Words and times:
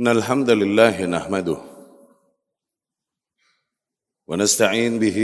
إن 0.00 0.08
الحمد 0.08 0.50
لله 0.50 1.06
نحمده 1.06 1.58
ونستعين 4.26 4.98
به 4.98 5.18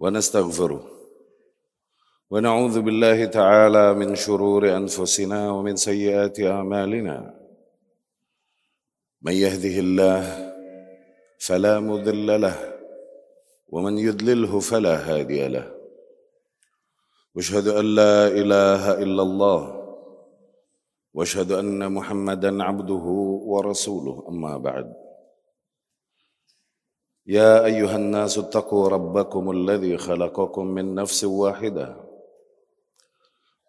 ونستغفره 0.00 0.90
ونعوذ 2.30 2.80
بالله 2.80 3.24
تعالى 3.24 3.94
من 3.94 4.14
شرور 4.14 4.76
أنفسنا 4.76 5.50
ومن 5.50 5.76
سيئات 5.76 6.40
أعمالنا. 6.40 7.40
من 9.22 9.32
يهده 9.32 9.76
الله 9.78 10.22
فلا 11.38 11.80
مضل 11.80 12.40
له 12.40 12.78
ومن 13.68 13.98
يضلله 13.98 14.60
فلا 14.60 14.96
هادي 14.96 15.48
له. 15.48 15.74
واشهد 17.34 17.68
أن 17.68 17.94
لا 17.94 18.28
إله 18.28 18.92
إلا 19.02 19.22
الله 19.22 19.81
واشهد 21.14 21.52
ان 21.52 21.92
محمدا 21.92 22.62
عبده 22.62 23.04
ورسوله 23.52 24.28
أما 24.28 24.58
بعد. 24.58 24.94
يا 27.26 27.64
أيها 27.64 27.96
الناس 27.96 28.38
اتقوا 28.38 28.88
ربكم 28.88 29.50
الذي 29.50 29.98
خلقكم 29.98 30.66
من 30.66 30.94
نفس 30.94 31.24
واحدة 31.24 31.96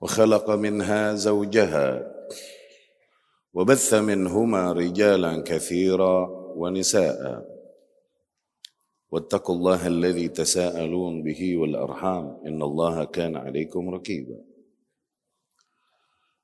وخلق 0.02 0.50
منها 0.50 1.14
زوجها 1.14 2.14
وبث 3.53 3.94
منهما 3.94 4.72
رجالا 4.72 5.44
كثيرا 5.44 6.28
ونساء. 6.55 7.45
واتقوا 9.12 9.55
الله 9.55 9.88
الذي 9.88 10.28
تساءلون 10.28 11.23
به 11.23 11.58
والأرحام. 11.58 12.41
إن 12.48 12.62
الله 12.62 13.03
كان 13.03 13.36
عليكم 13.36 13.89
رقيبا 13.89 14.52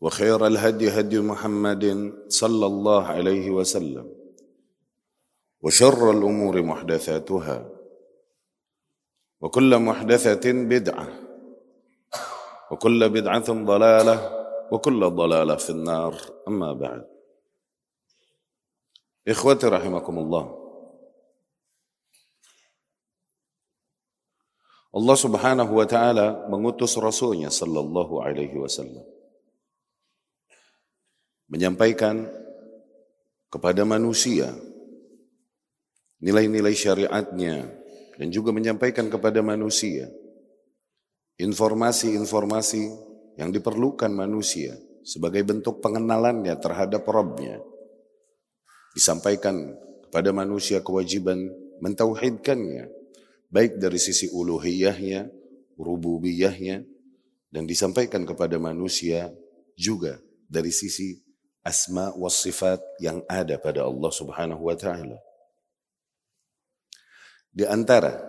وخير 0.00 0.46
الهدي 0.46 0.90
هدي 1.00 1.20
محمد 1.20 1.84
صلى 2.28 2.66
الله 2.66 3.02
عليه 3.06 3.50
وسلم 3.50 4.06
وشر 5.62 6.10
الأمور 6.10 6.62
محدثاتها 6.62 7.70
وكل 9.40 9.78
محدثة 9.78 10.52
بدعة 10.52 11.08
وكل 12.70 13.08
بدعة 13.08 13.48
ضلالة 13.64 14.16
وكل 14.72 15.00
ضلالة 15.10 15.56
في 15.56 15.70
النار. 15.70 16.14
أما 16.48 16.72
بعد 16.72 17.06
إخوتي 19.28 19.66
رحمكم 19.66 20.18
الله 20.18 20.66
Allah 24.96 25.12
Subhanahu 25.12 25.76
wa 25.76 25.84
taala 25.84 26.48
mengutus 26.48 26.96
rasulnya 26.96 27.52
sallallahu 27.52 28.16
alaihi 28.24 28.56
wasallam 28.56 29.04
menyampaikan 31.46 32.26
kepada 33.50 33.86
manusia 33.86 34.50
nilai-nilai 36.18 36.74
syariatnya 36.74 37.70
dan 38.16 38.28
juga 38.32 38.50
menyampaikan 38.50 39.06
kepada 39.06 39.44
manusia 39.44 40.08
informasi-informasi 41.36 42.84
yang 43.36 43.52
diperlukan 43.52 44.08
manusia 44.08 44.74
sebagai 45.04 45.44
bentuk 45.44 45.84
pengenalannya 45.84 46.56
terhadap 46.56 47.04
Rabbnya. 47.04 47.60
Disampaikan 48.96 49.76
kepada 50.08 50.32
manusia 50.32 50.80
kewajiban 50.80 51.52
mentauhidkannya 51.84 52.88
baik 53.52 53.76
dari 53.76 54.00
sisi 54.00 54.32
uluhiyahnya, 54.32 55.28
rububiyahnya, 55.76 56.82
dan 57.52 57.68
disampaikan 57.68 58.24
kepada 58.24 58.56
manusia 58.56 59.28
juga 59.76 60.16
dari 60.48 60.72
sisi 60.72 61.25
asma 61.66 62.14
wa 62.14 62.30
sifat 62.30 62.78
yang 63.02 63.26
ada 63.26 63.58
pada 63.58 63.82
Allah 63.82 64.10
Subhanahu 64.14 64.70
wa 64.70 64.76
taala. 64.78 65.18
Di 67.50 67.66
antara 67.66 68.22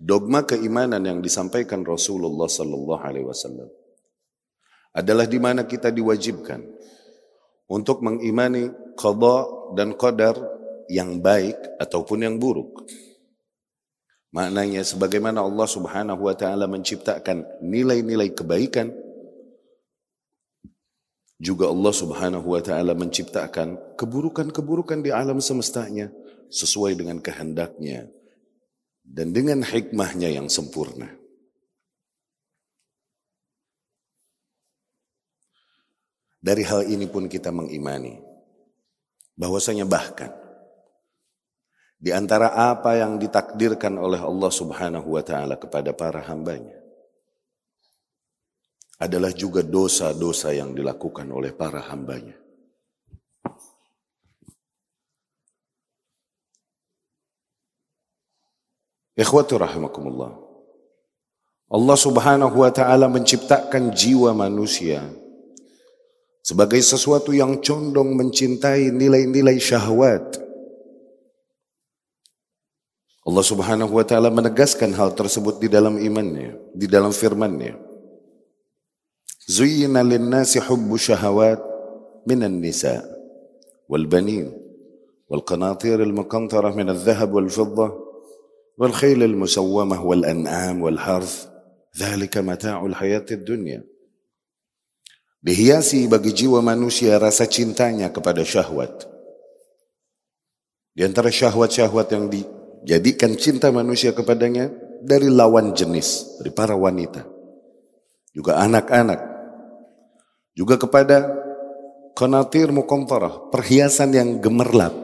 dogma 0.00 0.48
keimanan 0.48 1.04
yang 1.04 1.20
disampaikan 1.20 1.84
Rasulullah 1.84 2.48
sallallahu 2.48 3.02
alaihi 3.04 3.28
wasallam 3.28 3.68
adalah 4.96 5.28
di 5.28 5.36
mana 5.36 5.68
kita 5.68 5.92
diwajibkan 5.92 6.64
untuk 7.68 8.00
mengimani 8.00 8.72
qada 8.96 9.38
dan 9.76 9.92
qadar 9.92 10.40
yang 10.88 11.20
baik 11.20 11.76
ataupun 11.76 12.24
yang 12.24 12.40
buruk. 12.40 12.88
Maknanya 14.32 14.80
sebagaimana 14.80 15.44
Allah 15.44 15.68
Subhanahu 15.68 16.24
wa 16.24 16.32
taala 16.32 16.64
menciptakan 16.64 17.44
nilai-nilai 17.60 18.32
kebaikan 18.32 19.05
juga 21.36 21.68
Allah 21.68 21.92
Subhanahu 21.92 22.46
wa 22.56 22.60
taala 22.64 22.96
menciptakan 22.96 23.96
keburukan-keburukan 24.00 25.04
di 25.04 25.12
alam 25.12 25.36
semestanya 25.40 26.08
sesuai 26.48 26.96
dengan 26.96 27.20
kehendaknya 27.20 28.08
dan 29.04 29.36
dengan 29.36 29.60
hikmahnya 29.60 30.32
yang 30.32 30.48
sempurna. 30.48 31.12
Dari 36.40 36.62
hal 36.62 36.86
ini 36.86 37.10
pun 37.10 37.26
kita 37.26 37.50
mengimani 37.50 38.22
bahwasanya 39.34 39.84
bahkan 39.84 40.30
di 41.96 42.14
antara 42.14 42.54
apa 42.54 42.96
yang 42.96 43.18
ditakdirkan 43.18 43.98
oleh 43.98 44.20
Allah 44.22 44.52
Subhanahu 44.52 45.16
wa 45.16 45.22
taala 45.26 45.58
kepada 45.58 45.90
para 45.92 46.22
hambanya 46.22 46.75
adalah 48.96 49.28
juga 49.32 49.60
dosa-dosa 49.60 50.56
yang 50.56 50.72
dilakukan 50.72 51.28
oleh 51.28 51.52
para 51.52 51.84
hambanya. 51.84 52.36
Ikhwatu 59.16 59.56
rahimakumullah. 59.56 60.36
Allah 61.66 61.96
Subhanahu 61.98 62.62
wa 62.62 62.70
taala 62.70 63.08
menciptakan 63.08 63.90
jiwa 63.90 64.36
manusia 64.36 65.02
sebagai 66.44 66.78
sesuatu 66.78 67.34
yang 67.34 67.58
condong 67.58 68.14
mencintai 68.14 68.94
nilai-nilai 68.94 69.58
syahwat. 69.58 70.38
Allah 73.26 73.44
Subhanahu 73.44 73.98
wa 73.98 74.04
taala 74.06 74.30
menegaskan 74.30 74.94
hal 74.94 75.10
tersebut 75.16 75.58
di 75.58 75.66
dalam 75.66 75.98
imannya, 75.98 76.54
di 76.70 76.86
dalam 76.86 77.10
firman-Nya. 77.10 77.85
Zuyyina 79.46 80.02
lin-nasi 80.02 80.58
hubbu 80.58 80.98
syahawat 80.98 81.62
minan 82.26 82.58
nisa 82.58 83.06
wal 83.86 84.10
banin 84.10 84.50
wal 85.30 85.46
qanatir 85.46 86.02
al-muqantarah 86.02 86.74
min 86.74 86.90
adh-dhahab 86.90 87.30
wal 87.30 87.46
fiddah 87.46 87.90
wal 88.74 88.90
khayl 88.90 89.22
al-musawwamah 89.22 90.02
wal 90.02 90.26
an'am 90.26 90.82
wal 90.82 90.98
harth 90.98 91.46
dhalika 91.94 92.42
mata'ul 92.42 92.92
hayatid 92.98 93.46
dunya. 93.46 93.86
Dihiasi 95.46 96.10
bagi 96.10 96.34
jiwa 96.34 96.58
manusia 96.58 97.14
rasa 97.22 97.46
cintanya 97.46 98.10
kepada 98.10 98.42
syahwat. 98.42 99.06
Di 100.90 101.06
antara 101.06 101.30
syahwat-syahwat 101.30 102.08
yang 102.10 102.26
di, 102.26 102.42
jadikan 102.82 103.38
cinta 103.38 103.70
manusia 103.70 104.10
kepadanya 104.10 104.74
dari 105.06 105.30
lawan 105.30 105.70
jenis, 105.70 106.40
dari 106.42 106.50
para 106.50 106.74
wanita. 106.74 107.22
Juga 108.34 108.58
anak-anak. 108.58 109.35
Juga 110.56 110.80
kepada 110.80 111.36
konatir 112.16 112.72
mukomtarah, 112.72 113.52
perhiasan 113.52 114.16
yang 114.16 114.40
gemerlap. 114.40 114.96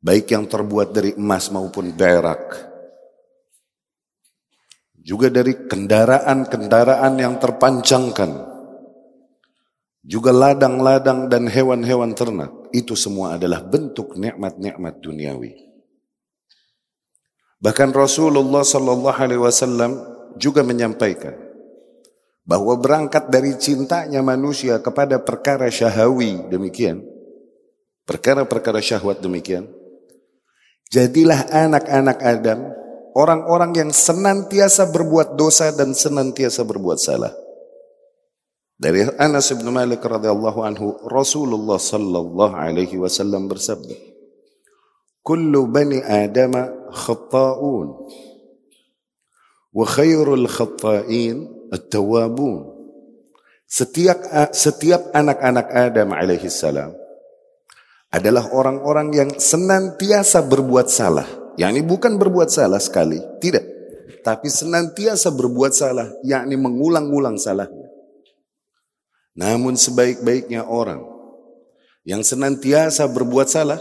Baik 0.00 0.32
yang 0.32 0.48
terbuat 0.48 0.96
dari 0.96 1.12
emas 1.20 1.52
maupun 1.52 1.92
perak. 1.92 2.56
Juga 4.96 5.28
dari 5.28 5.52
kendaraan-kendaraan 5.68 7.12
yang 7.20 7.36
terpancangkan. 7.36 8.48
Juga 10.00 10.32
ladang-ladang 10.32 11.28
dan 11.28 11.44
hewan-hewan 11.44 12.16
ternak. 12.16 12.72
Itu 12.72 12.96
semua 12.96 13.36
adalah 13.36 13.60
bentuk 13.60 14.16
nikmat-nikmat 14.16 15.04
duniawi. 15.04 15.68
Bahkan 17.60 17.90
Rasulullah 17.92 18.64
sallallahu 18.64 19.18
alaihi 19.18 19.42
wasallam 19.44 19.98
juga 20.40 20.64
menyampaikan 20.64 21.47
bahwa 22.48 22.80
berangkat 22.80 23.28
dari 23.28 23.52
cintanya 23.60 24.24
manusia 24.24 24.80
kepada 24.80 25.20
perkara 25.20 25.68
syahawi 25.68 26.48
demikian, 26.48 27.04
perkara-perkara 28.08 28.80
syahwat 28.80 29.20
demikian, 29.20 29.68
jadilah 30.88 31.44
anak-anak 31.52 32.18
Adam 32.24 32.72
orang-orang 33.12 33.76
yang 33.76 33.90
senantiasa 33.92 34.88
berbuat 34.88 35.36
dosa 35.36 35.76
dan 35.76 35.92
senantiasa 35.92 36.64
berbuat 36.64 36.96
salah. 36.96 37.36
Dari 38.80 39.04
Anas 39.20 39.52
bin 39.52 39.68
Malik 39.68 40.00
radhiyallahu 40.00 40.64
anhu 40.64 40.96
Rasulullah 41.04 41.76
sallallahu 41.76 42.54
alaihi 42.54 42.94
wasallam 42.94 43.50
bersabda 43.50 43.98
Kullu 45.26 45.66
bani 45.66 45.98
Adam 45.98 46.54
khata'un 46.94 47.88
wa 49.74 49.82
khairul 49.84 50.46
khata'in 50.46 51.57
Setiap 53.68 54.18
setiap 54.56 55.12
anak-anak 55.12 55.66
Adam 55.68 56.08
alaihi 56.16 56.48
salam 56.48 56.96
adalah 58.08 58.48
orang-orang 58.56 59.08
yang 59.12 59.30
senantiasa 59.36 60.40
berbuat 60.48 60.88
salah. 60.88 61.28
Yakni 61.58 61.84
bukan 61.84 62.16
berbuat 62.16 62.48
salah 62.48 62.78
sekali, 62.78 63.18
tidak. 63.42 63.66
Tapi 64.22 64.48
senantiasa 64.48 65.34
berbuat 65.34 65.72
salah, 65.74 66.06
yakni 66.22 66.54
mengulang-ulang 66.54 67.36
salahnya. 67.36 67.88
Namun 69.38 69.74
sebaik-baiknya 69.78 70.66
orang 70.66 71.02
yang 72.08 72.24
senantiasa 72.24 73.06
berbuat 73.10 73.48
salah 73.50 73.78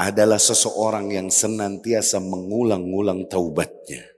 adalah 0.00 0.40
seseorang 0.40 1.12
yang 1.12 1.28
senantiasa 1.28 2.22
mengulang-ulang 2.22 3.28
taubatnya 3.28 4.09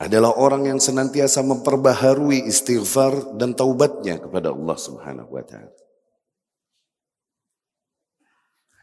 adalah 0.00 0.32
orang 0.40 0.72
yang 0.72 0.80
senantiasa 0.80 1.44
memperbaharui 1.44 2.48
istighfar 2.48 3.36
dan 3.36 3.52
taubatnya 3.52 4.16
kepada 4.16 4.48
Allah 4.48 4.76
Subhanahu 4.80 5.28
wa 5.28 5.44
taala. 5.44 5.76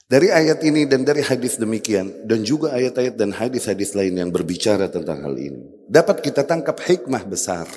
Dari 0.08 0.32
ayat 0.32 0.64
ini 0.64 0.88
dan 0.88 1.04
dari 1.04 1.20
hadis 1.20 1.60
demikian 1.60 2.24
dan 2.24 2.40
juga 2.46 2.72
ayat-ayat 2.72 3.20
dan 3.20 3.36
hadis-hadis 3.36 3.92
lain 3.92 4.16
yang 4.16 4.30
berbicara 4.32 4.88
tentang 4.88 5.20
hal 5.26 5.36
ini, 5.36 5.68
dapat 5.90 6.24
kita 6.24 6.48
tangkap 6.48 6.80
hikmah 6.80 7.26
besar. 7.28 7.68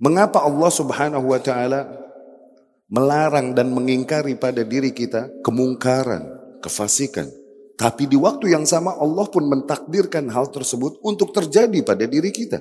Mengapa 0.00 0.40
Allah 0.46 0.70
Subhanahu 0.72 1.34
wa 1.34 1.40
taala 1.42 1.92
melarang 2.88 3.52
dan 3.52 3.74
mengingkari 3.74 4.38
pada 4.38 4.64
diri 4.64 4.94
kita 4.94 5.28
kemungkaran, 5.44 6.24
kefasikan, 6.64 7.28
tapi 7.76 8.04
di 8.06 8.16
waktu 8.20 8.52
yang 8.52 8.68
sama 8.68 8.94
Allah 8.94 9.26
pun 9.26 9.48
mentakdirkan 9.48 10.28
hal 10.28 10.52
tersebut 10.52 11.00
untuk 11.02 11.32
terjadi 11.32 11.80
pada 11.82 12.04
diri 12.04 12.28
kita. 12.28 12.60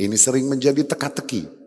Ini 0.00 0.16
sering 0.16 0.48
menjadi 0.48 0.82
teka-teki. 0.82 1.62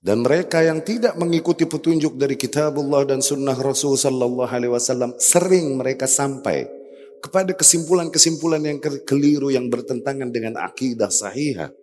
Dan 0.00 0.22
mereka 0.22 0.62
yang 0.62 0.86
tidak 0.86 1.18
mengikuti 1.18 1.66
petunjuk 1.66 2.14
dari 2.14 2.38
kitabullah 2.38 3.02
dan 3.02 3.18
sunnah 3.18 3.58
Rasul 3.58 3.98
sallallahu 3.98 4.46
alaihi 4.46 4.70
wasallam 4.70 5.18
sering 5.18 5.74
mereka 5.74 6.06
sampai 6.06 6.70
kepada 7.18 7.50
kesimpulan-kesimpulan 7.58 8.62
yang 8.62 8.78
keliru 9.02 9.50
yang 9.50 9.66
bertentangan 9.66 10.30
dengan 10.30 10.62
akidah 10.62 11.10
sahihah. 11.10 11.74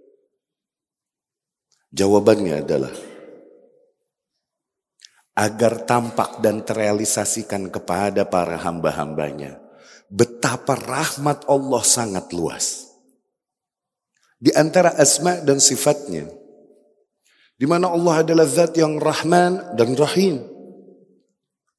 Jawabannya 1.92 2.64
adalah 2.64 3.13
agar 5.34 5.82
tampak 5.90 6.42
dan 6.46 6.62
terrealisasikan 6.62 7.74
kepada 7.74 8.26
para 8.30 8.58
hamba-hambanya. 8.62 9.58
Betapa 10.14 10.78
rahmat 10.78 11.50
Allah 11.50 11.82
sangat 11.82 12.30
luas. 12.38 12.86
Di 14.38 14.54
antara 14.54 14.94
asma 14.94 15.42
dan 15.42 15.58
sifatnya. 15.58 16.30
Di 17.58 17.66
mana 17.66 17.90
Allah 17.90 18.22
adalah 18.22 18.46
zat 18.46 18.78
yang 18.78 19.02
rahman 19.02 19.74
dan 19.74 19.98
rahim. 19.98 20.44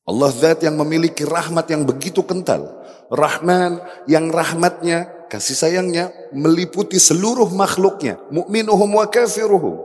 Allah 0.04 0.30
zat 0.34 0.66
yang 0.66 0.74
memiliki 0.74 1.22
rahmat 1.22 1.70
yang 1.70 1.86
begitu 1.86 2.26
kental. 2.26 2.82
Rahman 3.12 3.78
yang 4.10 4.32
rahmatnya, 4.32 5.28
kasih 5.30 5.54
sayangnya 5.54 6.10
meliputi 6.34 6.98
seluruh 6.98 7.52
makhluknya. 7.54 8.18
Mu'minuhum 8.34 8.90
wa 8.98 9.06
kafiruhum. 9.06 9.78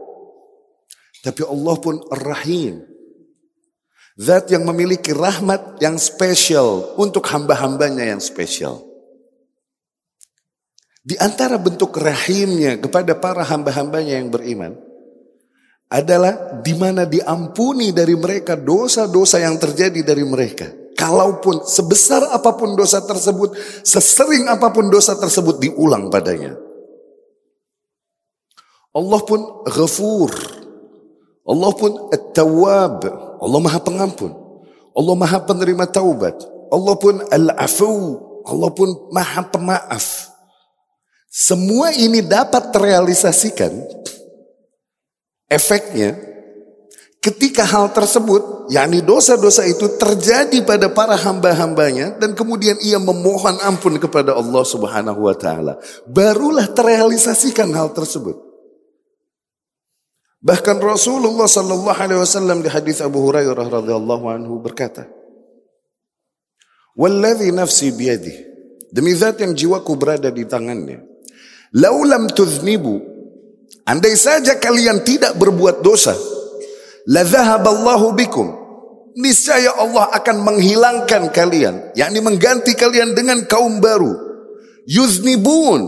Tapi 1.20 1.44
Allah 1.46 1.76
pun 1.84 2.00
rahim 2.16 2.80
Zat 4.20 4.52
yang 4.52 4.68
memiliki 4.68 5.16
rahmat 5.16 5.80
yang 5.80 5.96
spesial 5.96 6.92
untuk 7.00 7.24
hamba-hambanya 7.32 8.04
yang 8.04 8.20
spesial. 8.20 8.84
Di 11.00 11.16
antara 11.16 11.56
bentuk 11.56 11.96
rahimnya 11.96 12.84
kepada 12.84 13.16
para 13.16 13.48
hamba-hambanya 13.48 14.20
yang 14.20 14.28
beriman 14.28 14.76
adalah 15.88 16.60
di 16.60 16.76
mana 16.76 17.08
diampuni 17.08 17.96
dari 17.96 18.14
mereka 18.20 18.60
dosa-dosa 18.60 19.40
yang 19.40 19.56
terjadi 19.56 20.04
dari 20.04 20.28
mereka. 20.28 20.68
Kalaupun 21.00 21.64
sebesar 21.64 22.28
apa 22.36 22.60
pun 22.60 22.76
dosa 22.76 23.00
tersebut, 23.00 23.56
sesering 23.88 24.52
apa 24.52 24.68
pun 24.76 24.92
dosa 24.92 25.16
tersebut 25.16 25.64
diulang 25.64 26.12
padanya. 26.12 26.60
Allah 28.92 29.22
pun 29.24 29.64
ghafur. 29.64 30.36
Allah 31.48 31.72
pun 31.72 32.12
at-tawwab. 32.12 33.29
Allah 33.40 33.60
maha 33.60 33.80
pengampun. 33.80 34.32
Allah 34.94 35.16
maha 35.16 35.40
penerima 35.44 35.88
taubat. 35.88 36.36
Allah 36.70 36.96
pun 37.00 37.16
al-afu. 37.32 38.20
Allah 38.46 38.70
pun 38.72 38.90
maha 39.12 39.42
pemaaf. 39.48 40.30
Semua 41.30 41.94
ini 41.94 42.26
dapat 42.26 42.74
terrealisasikan 42.74 43.70
efeknya 45.46 46.18
ketika 47.22 47.68
hal 47.68 47.94
tersebut, 47.94 48.72
yakni 48.74 49.06
dosa-dosa 49.06 49.62
itu 49.70 49.86
terjadi 50.00 50.66
pada 50.66 50.90
para 50.90 51.14
hamba-hambanya 51.14 52.18
dan 52.18 52.34
kemudian 52.34 52.82
ia 52.82 52.98
memohon 52.98 53.62
ampun 53.62 54.02
kepada 54.02 54.34
Allah 54.34 54.64
Subhanahu 54.66 55.30
wa 55.30 55.36
taala. 55.38 55.78
Barulah 56.10 56.66
terrealisasikan 56.72 57.70
hal 57.78 57.94
tersebut. 57.94 58.49
Bahkan 60.40 60.80
Rasulullah 60.80 61.52
sallallahu 61.52 62.00
alaihi 62.00 62.22
wasallam 62.24 62.64
di 62.64 62.72
hadis 62.72 63.04
Abu 63.04 63.20
Hurairah 63.28 63.60
radhiyallahu 63.60 64.26
anhu 64.32 64.64
berkata, 64.64 65.08
"Wallazi 66.96 67.52
nafsi 67.52 67.92
biyadi." 67.92 68.48
Demi 68.90 69.14
zat 69.14 69.38
yang 69.38 69.54
jiwaku 69.54 69.94
berada 70.00 70.34
di 70.34 70.50
tangannya. 70.50 71.06
Laulam 71.78 72.26
tuznibu. 72.26 72.98
Andai 73.86 74.18
saja 74.18 74.58
kalian 74.58 75.06
tidak 75.06 75.38
berbuat 75.38 75.86
dosa, 75.86 76.18
la 77.06 77.22
dhahaballahu 77.22 78.14
bikum. 78.18 78.48
Niscaya 79.18 79.78
Allah 79.78 80.10
akan 80.14 80.46
menghilangkan 80.46 81.34
kalian, 81.34 81.94
yakni 81.98 82.22
mengganti 82.22 82.78
kalian 82.78 83.18
dengan 83.18 83.46
kaum 83.50 83.82
baru. 83.82 84.14
Yuznibun, 84.86 85.86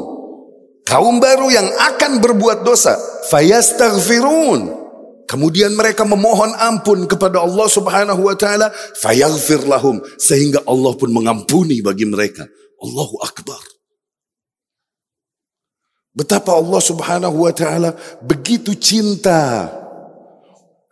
Kaum 0.85 1.21
baru 1.21 1.47
yang 1.53 1.65
akan 1.65 2.19
berbuat 2.19 2.65
dosa, 2.65 2.97
fayastaghfirun. 3.29 4.81
Kemudian 5.29 5.71
mereka 5.79 6.03
memohon 6.03 6.51
ampun 6.59 7.07
kepada 7.07 7.39
Allah 7.39 7.67
Subhanahu 7.71 8.27
wa 8.27 8.35
taala, 8.35 8.67
fayaghfir 8.99 9.63
lahum 9.63 10.03
sehingga 10.19 10.59
Allah 10.67 10.91
pun 10.99 11.07
mengampuni 11.07 11.79
bagi 11.79 12.03
mereka. 12.03 12.43
Allahu 12.83 13.15
akbar. 13.23 13.61
Betapa 16.11 16.51
Allah 16.59 16.81
Subhanahu 16.83 17.47
wa 17.47 17.53
taala 17.55 17.95
begitu 18.19 18.75
cinta 18.75 19.71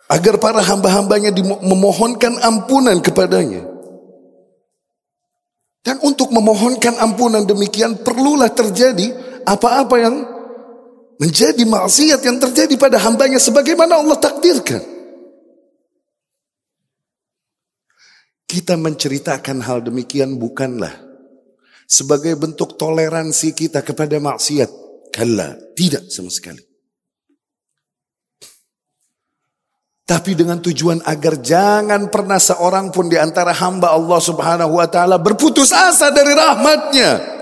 agar 0.08 0.40
para 0.40 0.64
hamba-hambanya 0.64 1.36
memohonkan 1.60 2.40
ampunan 2.40 3.04
kepadanya. 3.04 3.68
Dan 5.84 6.00
untuk 6.00 6.32
memohonkan 6.32 6.96
ampunan 6.96 7.44
demikian 7.44 8.00
perlulah 8.00 8.52
terjadi 8.52 9.12
apa-apa 9.50 9.96
yang 9.98 10.16
menjadi 11.20 11.64
maksiat 11.66 12.22
yang 12.24 12.38
terjadi 12.40 12.74
pada 12.80 13.02
hambanya 13.02 13.42
sebagaimana 13.42 14.00
Allah 14.00 14.18
takdirkan. 14.18 14.82
Kita 18.50 18.74
menceritakan 18.82 19.62
hal 19.62 19.86
demikian 19.86 20.42
bukanlah 20.42 20.94
sebagai 21.86 22.34
bentuk 22.38 22.78
toleransi 22.78 23.54
kita 23.54 23.86
kepada 23.86 24.18
maksiat. 24.18 24.70
Kalla, 25.14 25.58
tidak 25.78 26.10
sama 26.10 26.34
sekali. 26.34 26.62
Tapi 30.10 30.34
dengan 30.34 30.58
tujuan 30.58 31.06
agar 31.06 31.38
jangan 31.38 32.10
pernah 32.10 32.42
seorang 32.42 32.90
pun 32.90 33.06
di 33.06 33.18
antara 33.22 33.54
hamba 33.54 33.94
Allah 33.94 34.18
subhanahu 34.18 34.82
wa 34.82 34.90
ta'ala 34.90 35.22
berputus 35.22 35.70
asa 35.70 36.10
dari 36.10 36.34
rahmatnya. 36.34 37.39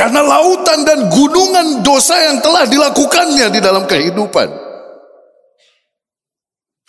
Karena 0.00 0.24
lautan 0.24 0.80
dan 0.88 1.12
gunungan 1.12 1.84
dosa 1.84 2.16
yang 2.16 2.40
telah 2.40 2.64
dilakukannya 2.64 3.52
di 3.52 3.60
dalam 3.60 3.84
kehidupan. 3.84 4.48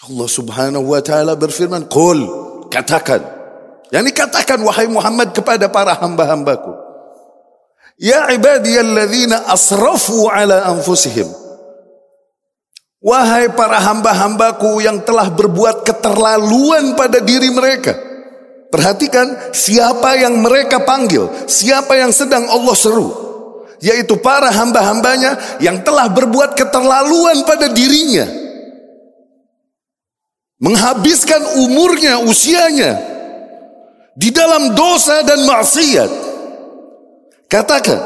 Allah 0.08 0.30
subhanahu 0.32 0.96
wa 0.96 1.04
ta'ala 1.04 1.36
berfirman, 1.36 1.92
Qul, 1.92 2.24
katakan. 2.72 3.20
Yang 3.92 4.16
dikatakan 4.16 4.64
wahai 4.64 4.88
Muhammad 4.88 5.36
kepada 5.36 5.68
para 5.68 5.92
hamba-hambaku. 6.00 6.72
Ya 8.00 8.32
ibadiyalladzina 8.32 9.44
asrafu 9.52 10.32
ala 10.32 10.72
anfusihim. 10.72 11.28
Wahai 13.04 13.52
para 13.52 13.84
hamba-hambaku 13.92 14.80
yang 14.80 15.04
telah 15.04 15.28
berbuat 15.28 15.84
keterlaluan 15.84 16.96
pada 16.96 17.20
diri 17.20 17.52
mereka. 17.52 18.11
Perhatikan 18.72 19.52
siapa 19.52 20.16
yang 20.16 20.40
mereka 20.40 20.88
panggil, 20.88 21.28
siapa 21.44 22.00
yang 22.00 22.16
sedang 22.16 22.48
Allah 22.48 22.72
seru. 22.72 23.12
Yaitu 23.84 24.16
para 24.24 24.48
hamba-hambanya 24.48 25.60
yang 25.60 25.84
telah 25.84 26.08
berbuat 26.08 26.56
keterlaluan 26.56 27.44
pada 27.44 27.68
dirinya. 27.68 28.30
Menghabiskan 30.62 31.60
umurnya, 31.60 32.24
usianya. 32.24 32.96
Di 34.16 34.30
dalam 34.32 34.78
dosa 34.78 35.26
dan 35.26 35.44
maksiat. 35.44 36.12
Katakan, 37.52 38.00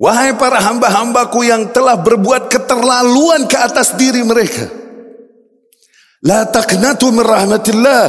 Wahai 0.00 0.32
para 0.32 0.64
hamba-hambaku 0.64 1.44
yang 1.44 1.68
telah 1.76 2.00
berbuat 2.00 2.48
keterlaluan 2.48 3.44
ke 3.44 3.56
atas 3.60 3.92
diri 4.00 4.24
mereka. 4.24 4.64
La 6.24 6.48
taqnatu 6.48 7.12
min 7.12 7.20
rahmatillah. 7.20 8.04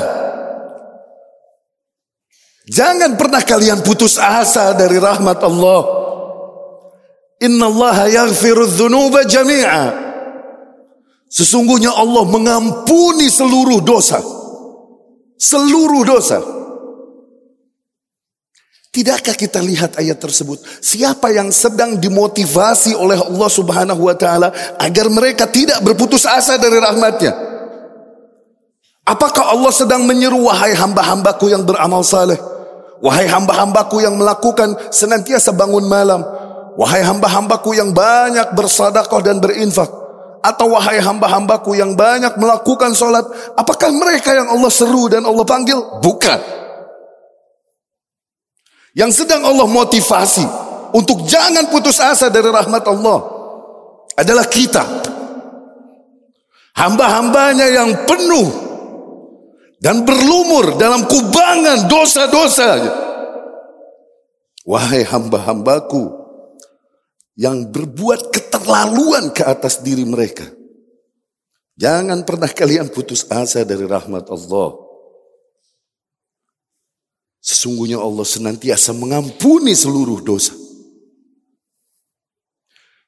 Jangan 2.71 3.19
pernah 3.19 3.43
kalian 3.43 3.83
putus 3.83 4.15
asa 4.15 4.71
dari 4.71 4.95
rahmat 4.95 5.43
Allah. 5.43 5.81
Inna 7.43 7.67
Allah 7.67 8.07
jami'a. 9.27 9.83
Sesungguhnya 11.27 11.91
Allah 11.91 12.23
mengampuni 12.23 13.27
seluruh 13.27 13.83
dosa. 13.83 14.23
Seluruh 15.35 16.07
dosa. 16.07 16.39
Tidakkah 18.91 19.35
kita 19.35 19.63
lihat 19.63 19.99
ayat 19.99 20.19
tersebut? 20.19 20.59
Siapa 20.83 21.31
yang 21.31 21.51
sedang 21.51 21.95
dimotivasi 21.95 22.95
oleh 22.95 23.19
Allah 23.19 23.49
Subhanahu 23.51 24.03
wa 24.03 24.15
taala 24.15 24.51
agar 24.79 25.07
mereka 25.07 25.47
tidak 25.47 25.79
berputus 25.83 26.27
asa 26.27 26.59
dari 26.59 26.75
rahmatnya? 26.75 27.31
Apakah 29.07 29.55
Allah 29.55 29.71
sedang 29.71 30.03
menyeru 30.03 30.43
wahai 30.47 30.75
hamba-hambaku 30.75 31.51
yang 31.51 31.63
beramal 31.63 32.03
saleh? 32.03 32.50
Wahai 33.01 33.25
hamba-hambaku 33.25 34.05
yang 34.05 34.13
melakukan 34.13 34.77
senantiasa 34.93 35.57
bangun 35.57 35.89
malam? 35.89 36.21
Wahai 36.77 37.01
hamba-hambaku 37.01 37.73
yang 37.73 37.89
banyak 37.91 38.53
bersadaqah 38.53 39.19
dan 39.25 39.41
berinfak? 39.41 39.89
Atau 40.41 40.73
wahai 40.73 41.01
hamba-hambaku 41.01 41.77
yang 41.77 41.97
banyak 41.97 42.37
melakukan 42.37 42.93
solat? 42.93 43.25
Apakah 43.57 43.89
mereka 43.93 44.37
yang 44.37 44.53
Allah 44.53 44.69
seru 44.69 45.09
dan 45.09 45.25
Allah 45.25 45.45
panggil? 45.45 45.77
Bukan. 46.01 46.39
Yang 48.93 49.25
sedang 49.25 49.49
Allah 49.49 49.65
motivasi 49.65 50.45
untuk 50.93 51.25
jangan 51.25 51.69
putus 51.73 51.97
asa 51.97 52.29
dari 52.29 52.49
rahmat 52.53 52.83
Allah 52.85 53.19
adalah 54.13 54.45
kita. 54.45 54.83
Hamba-hambanya 56.77 57.67
yang 57.69 57.89
penuh 58.05 58.70
dan 59.81 60.05
berlumur 60.05 60.77
dalam 60.77 61.09
kubangan 61.09 61.89
dosa-dosa. 61.89 62.69
Wahai 64.61 65.01
hamba-hambaku 65.01 66.21
yang 67.33 67.65
berbuat 67.73 68.29
keterlaluan 68.29 69.33
ke 69.33 69.41
atas 69.41 69.81
diri 69.81 70.05
mereka. 70.05 70.45
Jangan 71.81 72.21
pernah 72.21 72.45
kalian 72.45 72.93
putus 72.93 73.25
asa 73.25 73.65
dari 73.65 73.89
rahmat 73.89 74.29
Allah. 74.29 74.77
Sesungguhnya 77.41 77.97
Allah 77.97 78.21
senantiasa 78.21 78.93
mengampuni 78.93 79.73
seluruh 79.73 80.21
dosa. 80.21 80.53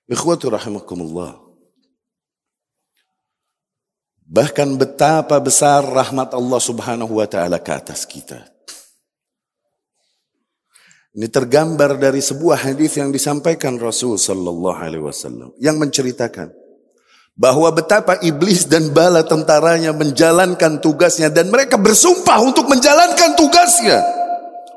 Ikhwatu 0.09 0.49
rahimakumullah. 0.49 1.42
Bahkan 4.33 4.81
betapa 4.81 5.37
besar 5.37 5.85
rahmat 5.85 6.33
Allah 6.33 6.57
subhanahu 6.57 7.21
wa 7.21 7.27
ta'ala 7.29 7.61
ke 7.61 7.69
atas 7.69 8.09
kita. 8.09 8.41
Ini 11.13 11.29
tergambar 11.29 12.01
dari 12.01 12.17
sebuah 12.17 12.65
hadis 12.65 12.97
yang 12.97 13.13
disampaikan 13.13 13.77
Rasul 13.77 14.17
sallallahu 14.17 14.73
alaihi 14.81 15.05
wasallam 15.05 15.53
yang 15.61 15.77
menceritakan 15.77 16.49
bahwa 17.37 17.69
betapa 17.69 18.17
iblis 18.25 18.65
dan 18.65 18.89
bala 18.89 19.21
tentaranya 19.21 19.93
menjalankan 19.93 20.81
tugasnya 20.81 21.29
dan 21.29 21.53
mereka 21.53 21.77
bersumpah 21.77 22.41
untuk 22.41 22.65
menjalankan 22.65 23.37
tugasnya 23.37 24.01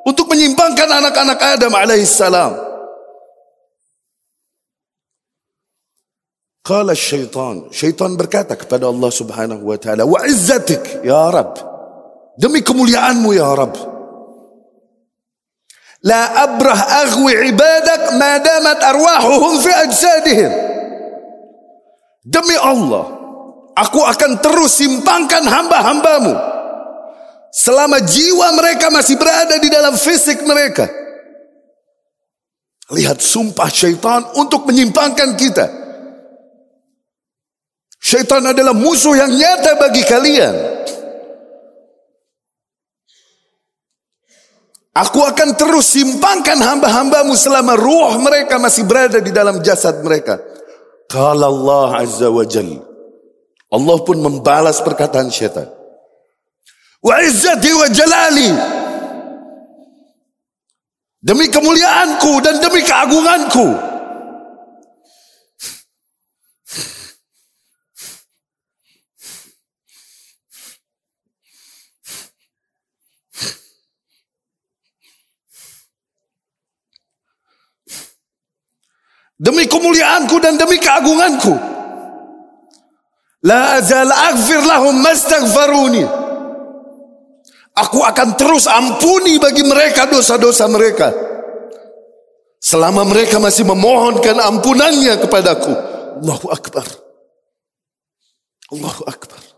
untuk 0.05 0.29
menyimpangkan 0.29 0.87
anak-anak 1.01 1.41
Adam 1.57 1.73
alaihissalam. 1.73 2.75
Qala 6.67 6.99
syaitan, 6.99 7.71
syaitan 7.71 8.19
berkata 8.19 8.59
kepada 8.59 8.91
Allah 8.91 9.07
Subhanahu 9.15 9.71
wa 9.71 9.79
taala, 9.79 10.03
"Wa 10.03 10.27
izzatik 10.27 11.07
ya 11.07 11.31
Rabb." 11.31 11.63
Demi 12.35 12.61
kemuliaanmu 12.67 13.31
ya 13.39 13.55
Rabb. 13.55 13.75
La 16.03 16.43
abrah 16.43 17.07
aghwi 17.07 17.55
ibadak 17.55 18.19
ma 18.19 18.43
damat 18.43 18.79
arwahuhum 18.83 19.63
fi 19.63 19.71
ajsadihim. 19.87 20.53
Demi 22.27 22.59
Allah, 22.59 23.15
aku 23.79 24.03
akan 24.03 24.43
terus 24.43 24.83
simpangkan 24.83 25.47
hamba-hambamu 25.47 26.35
Selama 27.57 28.05
jiwa 28.05 28.53
mereka 28.53 28.93
masih 28.93 29.17
berada 29.17 29.57
di 29.57 29.73
dalam 29.73 29.97
fisik 29.97 30.45
mereka. 30.45 30.93
Lihat 32.93 33.25
sumpah 33.25 33.73
syaitan 33.73 34.29
untuk 34.37 34.69
menyimpangkan 34.69 35.33
kita. 35.41 35.86
Syaitan 38.07 38.55
adalah 38.55 38.71
musuh 38.71 39.19
yang 39.19 39.35
nyata 39.35 39.75
bagi 39.75 40.07
kalian. 40.07 40.55
Aku 44.95 45.27
akan 45.27 45.59
terus 45.59 45.91
simpangkan 45.91 46.55
hamba-hambamu 46.55 47.35
selama 47.35 47.75
ruh 47.75 48.15
mereka 48.23 48.63
masih 48.63 48.87
berada 48.87 49.19
di 49.19 49.35
dalam 49.35 49.59
jasad 49.59 50.07
mereka. 50.07 50.39
Kalau 51.11 51.51
Allah 51.51 52.07
Azza 52.07 52.31
wa 52.31 52.47
Jal. 52.47 52.79
Allah 53.75 53.99
pun 54.07 54.23
membalas 54.23 54.79
perkataan 54.87 55.27
syaitan. 55.27 55.67
Wa 57.03 57.19
izzati 57.27 57.71
wa 57.75 57.91
jalali. 57.91 58.51
Demi 61.27 61.51
kemuliaanku 61.51 62.33
dan 62.39 62.63
demi 62.63 62.87
keagunganku. 62.87 63.96
Demi 79.37 79.69
kemuliaanku 79.69 80.37
dan 80.40 80.57
demi 80.57 80.81
keagunganku. 80.81 81.52
La 83.45 83.76
azal 83.76 84.09
aghfir 84.09 84.64
lahum 84.64 84.97
mastaghfaruni. 85.05 86.05
Aku 87.76 88.00
akan 88.00 88.28
terus 88.40 88.64
ampuni 88.64 89.37
bagi 89.37 89.61
mereka 89.61 90.09
dosa-dosa 90.09 90.64
mereka. 90.73 91.12
Selama 92.57 93.05
mereka 93.05 93.37
masih 93.37 93.69
memohonkan 93.69 94.40
ampunannya 94.40 95.21
kepadaku. 95.21 95.73
Allahu 96.25 96.49
Akbar. 96.49 96.88
Allahu 98.73 99.02
Akbar. 99.05 99.56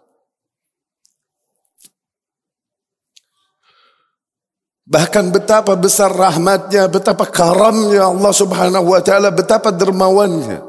Bahkan 4.88 5.28
betapa 5.36 5.76
besar 5.76 6.08
rahmatnya, 6.08 6.88
betapa 6.88 7.28
karamnya 7.28 8.08
Allah 8.08 8.32
subhanahu 8.32 8.96
wa 8.96 9.04
ta'ala, 9.04 9.28
betapa 9.28 9.68
dermawannya. 9.68 10.64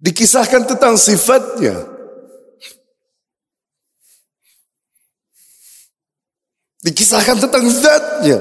Dikisahkan 0.00 0.64
tentang 0.64 0.96
sifatnya. 0.96 1.76
Dikisahkan 6.80 7.36
tentang 7.36 7.64
zatnya. 7.68 8.40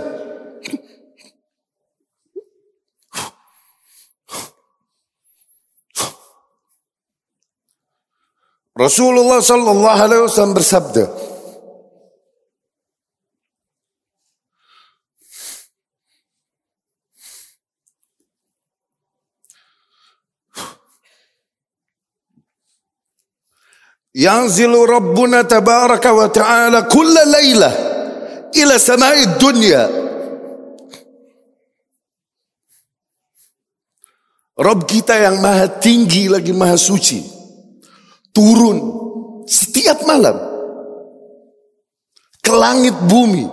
Rasulullah 8.77 9.41
sallallahu 9.43 9.99
alaihi 9.99 10.23
wasallam 10.23 10.53
bersabda, 10.53 11.09
Yanzilu 24.17 24.81
Rabbuna 24.89 25.45
tabaraka 25.45 26.09
wa 26.09 26.25
ta'ala 26.25 26.89
kulla 26.89 27.21
layla 27.29 27.69
ila 28.49 28.75
samai 28.81 29.37
dunya. 29.37 29.85
Rabb 34.57 34.89
kita 34.89 35.21
yang 35.21 35.37
maha 35.37 35.69
tinggi 35.77 36.25
lagi 36.33 36.49
maha 36.49 36.73
suci. 36.73 37.21
Turun 38.33 38.77
setiap 39.45 40.01
malam. 40.09 40.33
Ke 42.41 42.49
langit 42.57 42.97
bumi. 43.05 43.45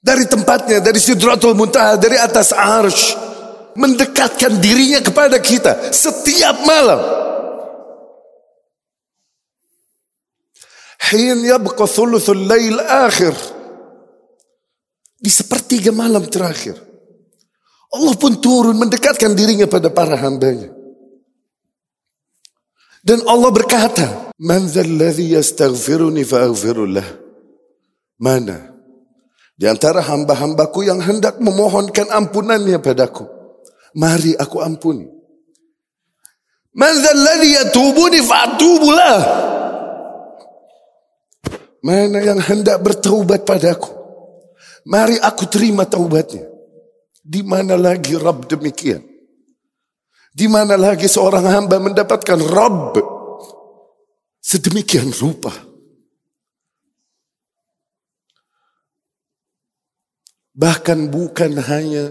Dari 0.00 0.24
tempatnya, 0.24 0.80
dari 0.80 0.96
Sidratul 0.96 1.52
Muntaha, 1.52 2.00
dari 2.00 2.16
atas 2.16 2.56
arsh. 2.56 3.12
Mendekatkan 3.76 4.56
dirinya 4.56 5.04
kepada 5.04 5.36
kita 5.36 5.92
setiap 5.92 6.64
malam. 6.64 7.25
Hin 11.12 11.38
yabqa 11.46 11.86
thuluthul 11.86 12.50
lail 12.50 12.82
akhir. 12.82 13.34
Di 15.16 15.30
sepertiga 15.30 15.94
malam 15.94 16.26
terakhir. 16.26 16.76
Allah 17.94 18.14
pun 18.18 18.36
turun 18.42 18.76
mendekatkan 18.76 19.32
dirinya 19.32 19.70
pada 19.70 19.88
para 19.88 20.18
hambanya. 20.18 20.74
Dan 23.06 23.22
Allah 23.30 23.50
berkata, 23.54 24.34
Man 24.42 24.66
zalladhi 24.66 25.38
yastaghfiruni 25.38 26.26
fa'aghfirullah. 26.26 27.06
Mana? 28.18 28.74
Di 29.56 29.64
antara 29.70 30.02
hamba-hambaku 30.02 30.84
yang 30.84 31.00
hendak 31.00 31.38
memohonkan 31.38 32.10
ampunannya 32.10 32.82
padaku. 32.82 33.24
Mari 33.96 34.36
aku 34.36 34.60
ampuni. 34.60 35.06
Man 36.76 36.92
zalladhi 36.98 37.56
yatubuni 37.56 38.20
fa'atubulah. 38.20 39.18
Mana 41.86 42.18
yang 42.18 42.42
hendak 42.42 42.82
bertaubat 42.82 43.46
padaku? 43.46 43.94
Mari 44.90 45.22
aku 45.22 45.46
terima 45.46 45.86
taubatnya. 45.86 46.42
Di 47.22 47.46
mana 47.46 47.78
lagi 47.78 48.18
Rabb 48.18 48.50
demikian? 48.50 49.06
Di 50.34 50.50
mana 50.50 50.74
lagi 50.74 51.06
seorang 51.06 51.46
hamba 51.46 51.78
mendapatkan 51.78 52.42
Rabb 52.42 52.98
sedemikian 54.42 55.14
rupa? 55.14 55.54
Bahkan 60.58 61.06
bukan 61.06 61.52
hanya 61.70 62.10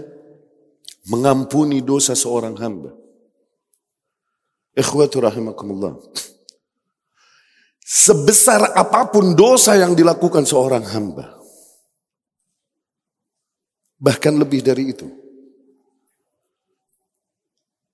mengampuni 1.04 1.84
dosa 1.84 2.16
seorang 2.16 2.56
hamba. 2.56 2.96
Ikhwatu 4.72 5.20
rahimakumullah. 5.20 6.00
Sebesar 7.86 8.74
apa 8.74 9.06
pun 9.14 9.38
dosa 9.38 9.78
yang 9.78 9.94
dilakukan 9.94 10.42
seorang 10.42 10.82
hamba. 10.90 11.38
Bahkan 14.02 14.34
lebih 14.42 14.58
dari 14.66 14.90
itu. 14.90 15.06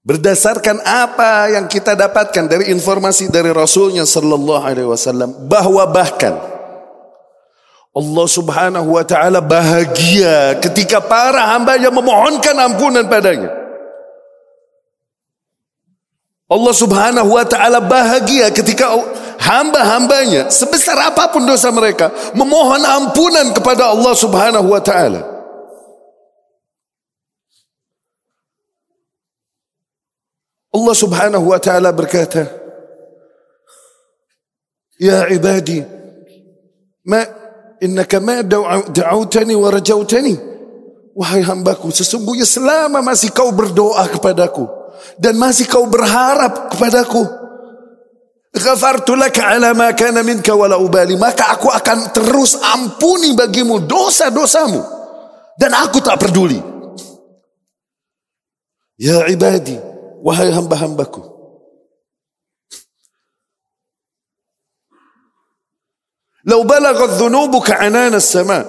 Berdasarkan 0.03 0.81
apa 0.83 1.53
yang 1.53 1.69
kita 1.69 1.93
dapatkan 1.93 2.49
dari 2.49 2.73
informasi 2.73 3.29
dari 3.29 3.53
Rasulnya 3.53 4.09
Sallallahu 4.09 4.65
Alaihi 4.65 4.89
Wasallam 4.89 5.47
bahwa 5.47 5.85
bahkan 5.87 6.41
Allah 7.93 8.27
Subhanahu 8.27 8.97
Wa 8.97 9.05
Taala 9.05 9.45
bahagia 9.45 10.57
ketika 10.59 11.05
para 11.05 11.53
hamba 11.53 11.77
yang 11.77 11.93
memohonkan 11.93 12.57
ampunan 12.57 13.05
padanya. 13.07 13.53
Allah 16.49 16.75
Subhanahu 16.75 17.37
Wa 17.37 17.45
Taala 17.45 17.79
bahagia 17.79 18.49
ketika 18.51 18.91
hamba-hambanya 19.43 20.49
sebesar 20.49 20.95
apa 21.11 21.35
pun 21.35 21.43
dosa 21.43 21.75
mereka 21.75 22.15
memohon 22.39 22.87
ampunan 22.87 23.51
kepada 23.51 23.91
Allah 23.91 24.15
Subhanahu 24.15 24.71
Wa 24.71 24.83
Taala. 24.83 25.33
Allah 30.73 30.97
subhanahu 30.97 31.53
wa 31.53 31.61
ta'ala 31.61 31.93
berkata, 31.93 32.49
Ya 34.97 35.29
ibadi, 35.29 35.85
ma 37.05 37.21
innaka 37.77 38.17
ma 38.25 38.41
da'autani 38.41 39.53
wa 39.53 39.69
rajautani. 39.69 40.35
Wahai 41.13 41.45
hambaku, 41.45 41.93
sesungguhnya 41.93 42.49
selama 42.49 43.05
masih 43.05 43.37
kau 43.37 43.53
berdoa 43.53 44.09
kepadaku 44.09 44.65
dan 45.21 45.37
masih 45.37 45.69
kau 45.69 45.85
berharap 45.85 46.73
kepadaku, 46.73 47.21
ghafartu 48.53 49.17
laka 49.17 49.57
ala 49.57 49.73
ma 49.75 49.93
kana 49.93 50.23
minka 50.23 50.53
wala 50.55 50.77
ubali, 50.77 51.17
maka 51.17 51.57
aku 51.57 51.73
akan 51.73 52.13
terus 52.13 52.57
ampuni 52.61 53.33
bagimu 53.33 53.85
dosa-dosamu 53.89 54.81
dan 55.57 55.73
aku 55.73 56.05
tak 56.05 56.21
peduli. 56.21 56.61
Ya 59.01 59.27
ibadi, 59.27 59.93
Wahai 60.23 60.55
hamba-hambaku. 60.55 61.19
Lau 66.47 66.63
balagat 66.63 67.19
dhunubuka 67.19 67.79
anana 67.79 68.23
sama. 68.23 68.63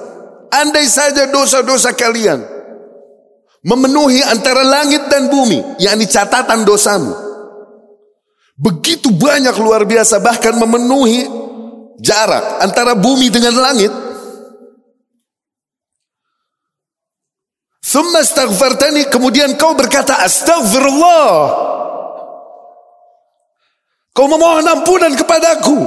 Andai 0.53 0.85
saja 0.85 1.29
dosa-dosa 1.29 1.93
kalian 1.97 2.41
memenuhi 3.65 4.21
antara 4.21 4.61
langit 4.61 5.09
dan 5.09 5.29
bumi, 5.29 5.77
yakni 5.81 6.05
catatan 6.05 6.61
dosamu. 6.61 7.22
Begitu 8.53 9.09
banyak 9.09 9.57
luar 9.57 9.81
biasa 9.83 10.21
bahkan 10.21 10.53
memenuhi 10.53 11.25
jarak 11.97 12.61
antara 12.61 12.93
bumi 12.93 13.33
dengan 13.33 13.57
langit. 13.57 13.89
Thumma 17.83 18.25
kemudian 19.09 19.53
kau 19.53 19.77
berkata 19.77 20.17
astagfirullah. 20.25 21.29
Kau 24.13 24.25
memohon 24.29 24.65
ampunan 24.65 25.13
kepadaku. 25.13 25.77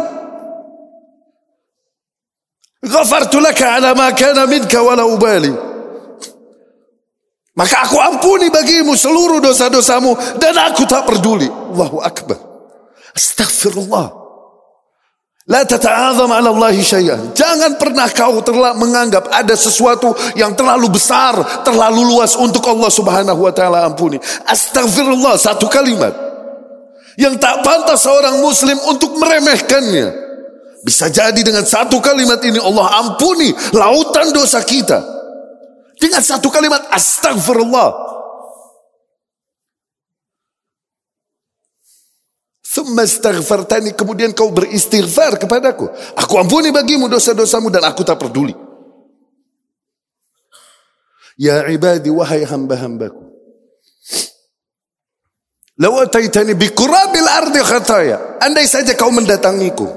Ghafartu 2.86 3.42
laka 3.42 3.78
ala 3.78 3.94
ma 3.98 4.14
kana 4.14 4.46
minka 4.46 4.78
ubali. 4.82 5.50
Maka 7.56 7.88
aku 7.88 7.96
ampuni 7.98 8.52
bagimu 8.52 8.92
seluruh 8.94 9.40
dosa-dosamu 9.40 10.38
dan 10.38 10.54
aku 10.60 10.84
tak 10.86 11.08
peduli. 11.08 11.48
Allahu 11.48 12.04
Akbar. 12.04 12.45
Astagfirullah. 13.16 14.28
La 15.46 15.62
tata'azam 15.62 16.26
ala 16.26 16.50
Allahi 16.50 16.82
syai'an. 16.82 17.30
Jangan 17.32 17.78
pernah 17.78 18.10
kau 18.10 18.42
terlalu 18.42 18.82
menganggap 18.82 19.30
ada 19.30 19.54
sesuatu 19.54 20.10
yang 20.34 20.58
terlalu 20.58 20.90
besar, 20.90 21.38
terlalu 21.62 22.02
luas 22.02 22.34
untuk 22.34 22.66
Allah 22.66 22.90
Subhanahu 22.90 23.46
wa 23.46 23.52
taala 23.54 23.86
ampuni. 23.86 24.18
Astagfirullah 24.44 25.38
satu 25.38 25.70
kalimat 25.70 26.12
yang 27.16 27.38
tak 27.40 27.62
pantas 27.64 28.04
seorang 28.04 28.42
muslim 28.42 28.76
untuk 28.90 29.16
meremehkannya. 29.16 30.28
Bisa 30.82 31.10
jadi 31.10 31.38
dengan 31.42 31.66
satu 31.66 31.98
kalimat 31.98 32.38
ini 32.46 32.62
Allah 32.62 33.06
ampuni 33.06 33.50
lautan 33.74 34.30
dosa 34.34 34.62
kita. 34.62 35.02
Dengan 35.96 36.20
satu 36.26 36.52
kalimat 36.52 36.90
astagfirullah. 36.90 38.05
Thumma 42.76 43.08
astaghfartani 43.08 43.96
kemudian 43.96 44.36
kau 44.36 44.52
beristighfar 44.52 45.40
kepadaku. 45.40 45.88
Aku 46.12 46.36
ampuni 46.36 46.68
bagimu 46.68 47.08
dosa-dosamu 47.08 47.72
dan 47.72 47.88
aku 47.88 48.04
tak 48.04 48.20
peduli. 48.20 48.52
Ya 51.40 51.64
ibadi 51.72 52.12
wahai 52.12 52.44
hamba-hambaku. 52.44 53.24
Lau 55.80 56.04
ataitani 56.04 56.52
bikurabil 56.52 57.28
ardi 57.28 57.60
khataya. 57.64 58.36
Andai 58.44 58.68
saja 58.68 58.92
kau 58.92 59.08
mendatangiku. 59.08 59.88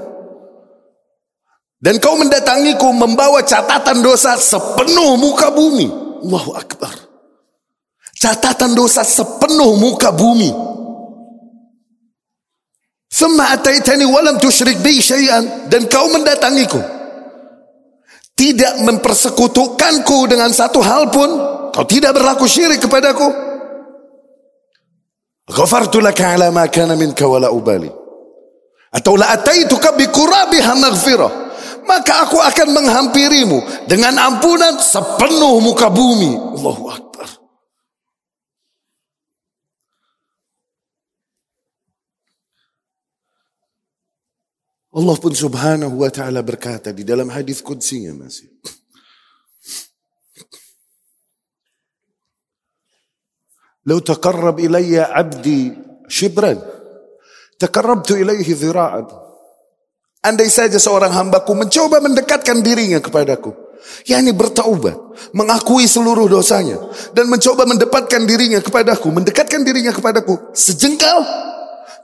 Dan 1.80 2.00
kau 2.00 2.16
mendatangiku 2.16 2.96
membawa 2.96 3.44
catatan 3.44 4.00
dosa 4.00 4.40
sepenuh 4.40 5.20
muka 5.20 5.52
bumi. 5.52 5.88
Allahu 6.24 6.56
Akbar. 6.56 6.96
Catatan 8.16 8.72
dosa 8.72 9.04
sepenuh 9.04 9.76
muka 9.76 10.12
bumi. 10.12 10.69
Thumma 13.10 13.50
ataitani 13.58 14.06
walam 14.06 14.38
tusyrik 14.38 14.78
bi 14.78 15.02
syai'an 15.02 15.66
dan 15.66 15.90
kau 15.90 16.06
mendatangiku. 16.14 16.78
Tidak 18.38 18.86
mempersekutukanku 18.86 20.30
dengan 20.30 20.48
satu 20.54 20.80
hal 20.80 21.10
pun. 21.10 21.30
Kau 21.74 21.84
tidak 21.84 22.16
berlaku 22.16 22.46
syirik 22.46 22.80
kepadaku. 22.80 23.26
Ghafartu 25.50 25.98
laka 25.98 26.38
ala 26.38 26.54
ma 26.54 26.70
kana 26.70 26.94
minka 26.94 27.26
wala 27.26 27.50
ubali. 27.50 27.90
Atau 28.94 29.18
la 29.18 29.34
ataituka 29.34 29.92
bi 29.98 30.06
kurabiha 30.06 30.72
maghfirah. 30.78 31.32
Maka 31.90 32.22
aku 32.22 32.38
akan 32.38 32.68
menghampirimu 32.70 33.90
dengan 33.90 34.14
ampunan 34.30 34.78
sepenuh 34.78 35.58
muka 35.58 35.90
bumi. 35.90 36.30
Allahu 36.54 36.84
Akbar. 36.86 37.28
Allah 44.95 45.15
pun 45.19 45.35
subhanahu 45.35 45.99
wa 45.99 46.07
ta'ala 46.07 46.39
berkata 46.39 46.95
di 46.95 47.03
dalam 47.03 47.27
hadis 47.27 47.59
kudsinya 47.59 48.15
masih. 48.15 48.47
لو 53.85 54.01
تقرب 54.01 54.59
إلي 54.59 54.97
عبدي 54.97 55.61
شبرا 56.09 56.53
تقربت 57.59 58.11
إليه 58.11 58.49
ذراعا 58.57 59.05
Andai 60.25 60.49
saja 60.49 60.81
seorang 60.81 61.13
hambaku 61.13 61.53
mencoba 61.53 62.01
mendekatkan 62.01 62.65
dirinya 62.65 62.97
kepadaku. 62.97 63.53
yakni 64.09 64.33
bertaubat, 64.33 64.97
mengakui 65.37 65.85
seluruh 65.85 66.25
dosanya 66.25 66.81
dan 67.13 67.29
mencoba 67.29 67.69
mendapatkan 67.69 68.25
dirinya 68.25 68.57
kepadaku, 68.57 69.13
mendekatkan 69.13 69.61
dirinya 69.61 69.93
kepadaku 69.93 70.49
sejengkal. 70.57 71.21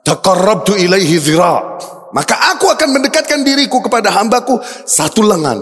Taqarrabtu 0.05 0.77
ilaihi 0.77 1.17
zira. 1.17 1.81
Maka 2.16 2.56
aku 2.56 2.72
akan 2.72 2.96
mendekatkan 2.96 3.44
diriku 3.44 3.84
kepada 3.84 4.08
hambaku 4.08 4.56
satu 4.88 5.20
lengan. 5.20 5.60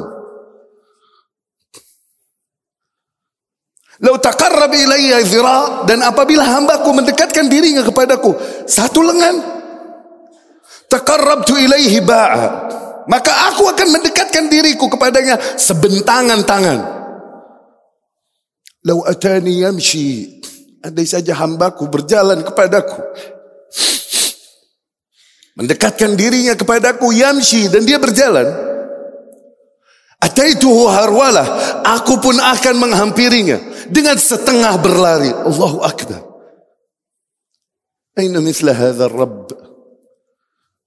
Lau 3.99 4.15
taqarrab 4.23 4.71
ilayya 4.71 5.19
zira 5.27 5.83
dan 5.87 6.07
apabila 6.07 6.47
hambaku 6.47 6.95
mendekatkan 6.95 7.51
dirinya 7.51 7.83
kepadaku 7.83 8.39
satu 8.71 9.03
lengan 9.03 9.55
Taqarrabtu 10.95 11.59
ilaihi 11.59 11.99
ba'a. 12.05 12.47
Maka 13.11 13.53
aku 13.53 13.69
akan 13.69 13.99
mendekatkan 13.99 14.49
diriku 14.49 14.87
kepadanya 14.89 15.37
sebentangan 15.59 16.41
tangan. 16.47 16.79
Lau 18.87 19.03
atani 19.03 19.67
yamshi. 19.67 20.41
Andai 20.85 21.09
saja 21.09 21.35
hambaku 21.35 21.91
berjalan 21.91 22.47
kepadaku. 22.47 23.01
Mendekatkan 25.55 26.19
dirinya 26.19 26.59
kepadaku 26.59 27.15
yamshi 27.15 27.71
dan 27.71 27.87
dia 27.87 28.03
berjalan. 28.03 28.47
Ataituhu 30.19 30.91
harwalah. 30.91 31.47
Aku 32.01 32.19
pun 32.19 32.35
akan 32.43 32.75
menghampirinya. 32.83 33.59
Dengan 33.87 34.19
setengah 34.19 34.75
berlari. 34.83 35.31
Allahu 35.31 35.79
Akbar. 35.87 36.27
Aina 38.19 38.43
misla 38.43 38.75
hadha 38.75 39.07
Rabb. 39.07 39.55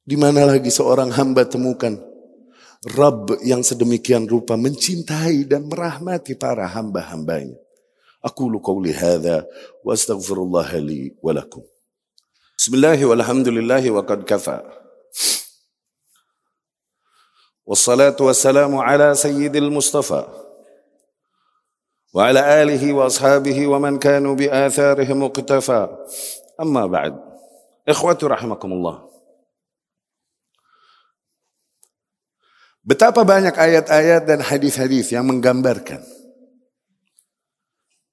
Di 0.08 0.16
mana 0.16 0.48
lagi 0.48 0.72
seorang 0.72 1.12
hamba 1.16 1.44
temukan 1.44 1.96
Rabb 2.88 3.44
yang 3.44 3.66
sedemikian 3.68 4.24
rupa 4.24 4.56
mencintai 4.56 5.44
dan 5.44 5.68
merahmati 5.68 6.40
para 6.40 6.64
hamba-hambanya. 6.72 7.60
Aku 8.24 8.48
qawli 8.60 8.96
hadha 8.96 9.44
wa 9.84 9.92
astaghfirullah 9.92 10.72
li 10.80 11.12
wa 11.20 11.36
بسم 12.58 12.74
الله 12.74 13.06
والحمد 13.06 13.48
لله 13.48 13.84
وقد 13.92 14.26
كفى. 14.26 14.60
والصلاة 17.70 18.18
والسلام 18.18 18.74
على 18.76 19.14
سيد 19.14 19.56
المصطفى 19.56 20.26
وعلى 22.18 22.42
آله 22.64 22.94
وأصحابه 22.94 23.68
ومن 23.68 24.02
كانوا 24.02 24.36
بآثارهم 24.36 25.24
اقتفى. 25.24 25.84
أما 26.58 26.84
بعد 26.90 27.14
إخوة 27.88 28.18
رحمكم 28.24 28.70
الله. 28.74 28.96
Betapa 32.82 33.22
banyak 33.22 33.54
ayat-ayat 33.54 34.26
dan 34.26 34.42
hadis-hadis 34.42 35.14
yang 35.14 35.30
menggambarkan 35.30 36.02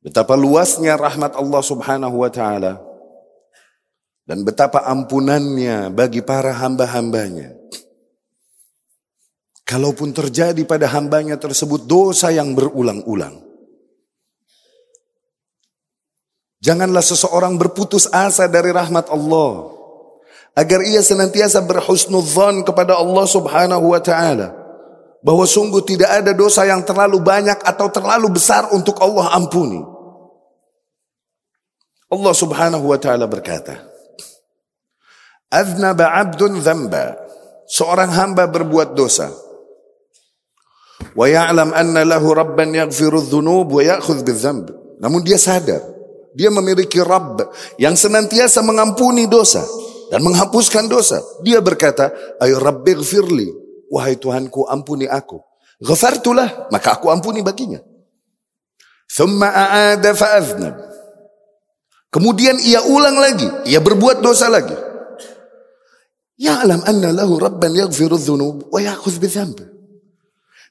betapa 0.04 0.36
luasnya 0.36 1.00
rahmat 1.00 1.32
Allah 1.32 1.62
Subhanahu 1.64 2.20
wa 2.20 2.28
taala 2.28 2.82
dan 4.24 4.44
betapa 4.44 4.84
ampunannya 4.88 5.92
bagi 5.92 6.24
para 6.24 6.52
hamba-hambanya. 6.56 7.52
Kalaupun 9.64 10.12
terjadi 10.12 10.60
pada 10.68 10.88
hambanya 10.92 11.40
tersebut 11.40 11.88
dosa 11.88 12.28
yang 12.28 12.52
berulang-ulang. 12.52 13.40
Janganlah 16.60 17.04
seseorang 17.04 17.60
berputus 17.60 18.08
asa 18.08 18.48
dari 18.48 18.72
rahmat 18.72 19.08
Allah. 19.12 19.72
Agar 20.56 20.80
ia 20.84 21.00
senantiasa 21.00 21.64
berhusnudzon 21.64 22.64
kepada 22.64 22.96
Allah 22.96 23.26
subhanahu 23.28 23.92
wa 23.92 24.00
ta'ala 24.00 24.64
bahwa 25.24 25.48
sungguh 25.48 25.80
tidak 25.88 26.20
ada 26.20 26.36
dosa 26.36 26.68
yang 26.68 26.84
terlalu 26.84 27.16
banyak 27.24 27.56
atau 27.64 27.88
terlalu 27.88 28.36
besar 28.36 28.68
untuk 28.76 29.00
Allah 29.00 29.32
ampuni. 29.32 29.80
Allah 32.12 32.34
Subhanahu 32.36 32.92
wa 32.92 32.98
taala 33.00 33.24
berkata, 33.24 33.93
"Aznaba 35.54 36.10
'abdun 36.10 36.58
dzamba." 36.58 37.22
Seorang 37.70 38.10
hamba 38.10 38.50
berbuat 38.50 38.92
dosa. 38.98 39.30
Wa 41.14 41.30
ya'lam 41.30 41.70
anna 41.70 42.02
lahu 42.02 42.34
rabban 42.34 42.74
yaghfiru 42.74 43.22
dzunub 43.22 43.70
wa 43.70 43.82
ya'khudh 43.82 44.26
bidzamb. 44.26 44.68
Namun 44.98 45.22
dia 45.22 45.38
sadar, 45.38 45.80
dia 46.34 46.50
memiliki 46.50 46.98
Rabb 46.98 47.40
yang 47.78 47.94
senantiasa 47.94 48.60
mengampuni 48.66 49.30
dosa 49.30 49.62
dan 50.10 50.20
menghapuskan 50.20 50.90
dosa. 50.90 51.22
Dia 51.40 51.62
berkata, 51.62 52.10
"Ay 52.42 52.52
rabbighfirli." 52.52 53.64
Wahai 53.94 54.18
Tuhanku 54.18 54.66
ampuni 54.66 55.06
aku. 55.06 55.38
Ghafartulah, 55.78 56.68
maka 56.74 56.98
aku 56.98 57.14
ampuni 57.14 57.46
baginya. 57.46 57.78
Thumma 59.06 59.46
a'ada 59.46 60.10
fa'aznab. 60.10 60.74
Kemudian 62.10 62.58
ia 62.62 62.82
ulang 62.86 63.18
lagi, 63.18 63.46
ia 63.70 63.78
berbuat 63.78 64.18
dosa 64.18 64.50
lagi. 64.50 64.74
Ya'lam 66.34 66.82
anna 66.82 67.14
lahu 67.14 67.38
rabban 67.38 67.70
yaghfiru 67.74 68.18
dhunub 68.18 68.70
wa 68.74 68.78
ya'khudh 68.82 69.18
bidhanb. 69.22 69.58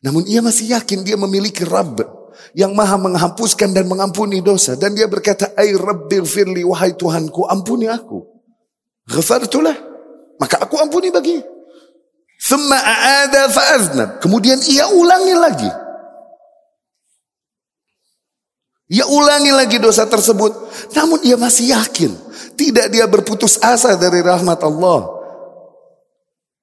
Namun 0.03 0.27
ia 0.27 0.43
masih 0.43 0.75
yakin 0.75 1.07
dia 1.07 1.15
memiliki 1.15 1.63
Rabb 1.63 2.03
yang 2.51 2.75
maha 2.75 2.99
menghapuskan 2.99 3.71
dan 3.71 3.87
mengampuni 3.87 4.43
dosa. 4.43 4.75
Dan 4.75 4.91
dia 4.97 5.07
berkata, 5.07 5.55
Ay 5.55 5.71
Rabbi 5.71 6.19
firli, 6.27 6.67
wahai 6.67 6.99
Tuhanku, 6.99 7.47
ampuni 7.47 7.87
aku. 7.87 8.19
Ghafartulah, 9.07 9.75
maka 10.39 10.59
aku 10.59 10.75
ampuni 10.79 11.07
baginya. 11.07 11.43
Thumma 12.43 12.75
a'ada 12.75 13.47
fa'aznab. 13.47 14.09
Kemudian 14.19 14.59
ia 14.67 14.91
ulangi 14.91 15.35
lagi. 15.39 15.71
Ia 18.91 19.07
ulangi 19.07 19.51
lagi 19.55 19.79
dosa 19.79 20.03
tersebut. 20.03 20.51
Namun 20.91 21.23
ia 21.23 21.39
masih 21.39 21.71
yakin. 21.71 22.11
Tidak 22.59 22.91
dia 22.91 23.07
berputus 23.07 23.55
asa 23.63 23.95
dari 23.95 24.19
rahmat 24.19 24.59
Allah. 24.59 25.07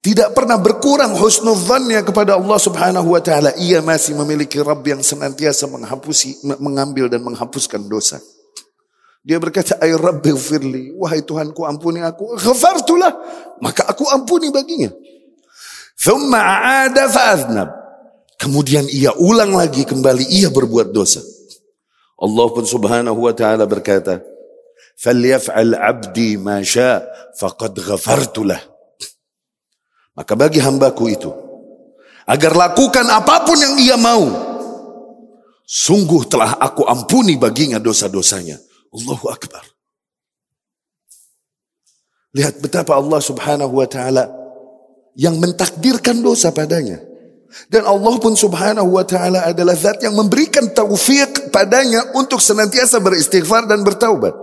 Tidak 0.01 0.33
pernah 0.33 0.57
berkurang 0.57 1.13
husnudzannya 1.13 2.01
kepada 2.09 2.41
Allah 2.41 2.57
Subhanahu 2.57 3.13
wa 3.13 3.21
taala. 3.21 3.53
Ia 3.61 3.85
masih 3.85 4.17
memiliki 4.17 4.57
Rabb 4.57 4.81
yang 4.81 5.05
senantiasa 5.05 5.69
menghapusi 5.69 6.41
mengambil 6.57 7.13
dan 7.13 7.21
menghapuskan 7.21 7.85
dosa. 7.85 8.17
Dia 9.21 9.37
berkata, 9.37 9.77
"Ay 9.77 9.93
Rabbi 9.93 10.33
firli, 10.33 10.97
wahai 10.97 11.21
Tuhanku 11.21 11.69
ampuni 11.69 12.01
aku." 12.01 12.33
Ghafartulah, 12.41 13.13
maka 13.61 13.93
aku 13.93 14.09
ampuni 14.09 14.49
baginya. 14.49 14.89
Thumma 16.01 16.41
aada 16.41 17.05
fa'adnab. 17.05 17.69
Kemudian 18.41 18.89
ia 18.89 19.13
ulang 19.21 19.53
lagi 19.53 19.85
kembali 19.85 20.25
ia 20.33 20.49
berbuat 20.49 20.97
dosa. 20.97 21.21
Allah 22.17 22.47
pun 22.49 22.65
Subhanahu 22.65 23.29
wa 23.29 23.37
taala 23.37 23.69
berkata, 23.69 24.25
"Falyaf'al 24.97 25.77
'abdi 25.77 26.41
ma 26.41 26.65
syaa, 26.65 27.05
faqad 27.37 27.77
ghafartulah." 27.77 28.70
Maka 30.21 30.37
bagi 30.37 30.61
hambaku 30.61 31.09
itu, 31.09 31.33
agar 32.29 32.53
lakukan 32.53 33.09
apa 33.09 33.41
pun 33.41 33.57
yang 33.57 33.81
ia 33.81 33.97
mau, 33.97 34.29
sungguh 35.65 36.29
telah 36.29 36.61
aku 36.61 36.85
ampuni 36.85 37.41
baginya 37.41 37.81
dosa-dosanya. 37.81 38.61
Allahu 38.93 39.33
Akbar. 39.33 39.65
Lihat 42.37 42.61
betapa 42.61 43.01
Allah 43.01 43.17
subhanahu 43.17 43.81
wa 43.81 43.89
ta'ala 43.89 44.29
yang 45.17 45.41
mentakdirkan 45.41 46.21
dosa 46.21 46.53
padanya. 46.53 47.01
Dan 47.73 47.89
Allah 47.89 48.21
pun 48.21 48.37
subhanahu 48.37 49.01
wa 49.01 49.03
ta'ala 49.09 49.49
adalah 49.49 49.73
zat 49.73 50.05
yang 50.05 50.21
memberikan 50.21 50.69
taufik 50.77 51.49
padanya 51.49 52.13
untuk 52.13 52.45
senantiasa 52.45 53.01
beristighfar 53.01 53.65
dan 53.65 53.81
bertaubat. 53.89 54.37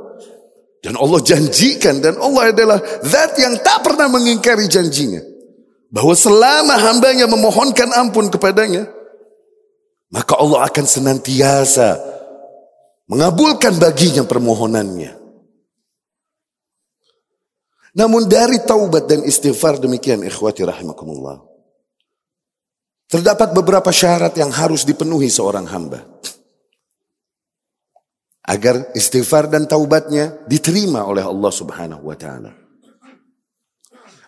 Dan 0.82 0.98
Allah 0.98 1.22
janjikan 1.22 2.02
dan 2.02 2.18
Allah 2.18 2.50
adalah 2.50 2.82
zat 3.06 3.38
yang 3.38 3.62
tak 3.62 3.86
pernah 3.86 4.10
mengingkari 4.10 4.66
janjinya. 4.66 5.37
Bahwa 5.88 6.15
selama 6.15 6.76
hambanya 6.76 7.26
memohonkan 7.32 7.95
ampun 7.95 8.28
kepadanya, 8.28 8.91
maka 10.12 10.36
Allah 10.36 10.67
akan 10.67 10.86
senantiasa 10.88 11.95
mengabulkan 13.08 13.80
baginya 13.80 14.28
permohonannya. 14.28 15.15
Namun 17.97 18.30
dari 18.30 18.62
taubat 18.62 19.10
dan 19.10 19.26
istighfar 19.26 19.82
demikian 19.82 20.21
ikhwati 20.21 20.62
rahimakumullah. 20.62 21.41
Terdapat 23.08 23.56
beberapa 23.56 23.88
syarat 23.89 24.36
yang 24.36 24.52
harus 24.52 24.84
dipenuhi 24.84 25.32
seorang 25.32 25.65
hamba. 25.71 26.04
Agar 28.43 28.91
istighfar 28.91 29.47
dan 29.47 29.65
taubatnya 29.65 30.36
diterima 30.45 31.08
oleh 31.08 31.23
Allah 31.23 31.52
subhanahu 31.52 32.04
wa 32.04 32.15
ta'ala. 32.15 32.66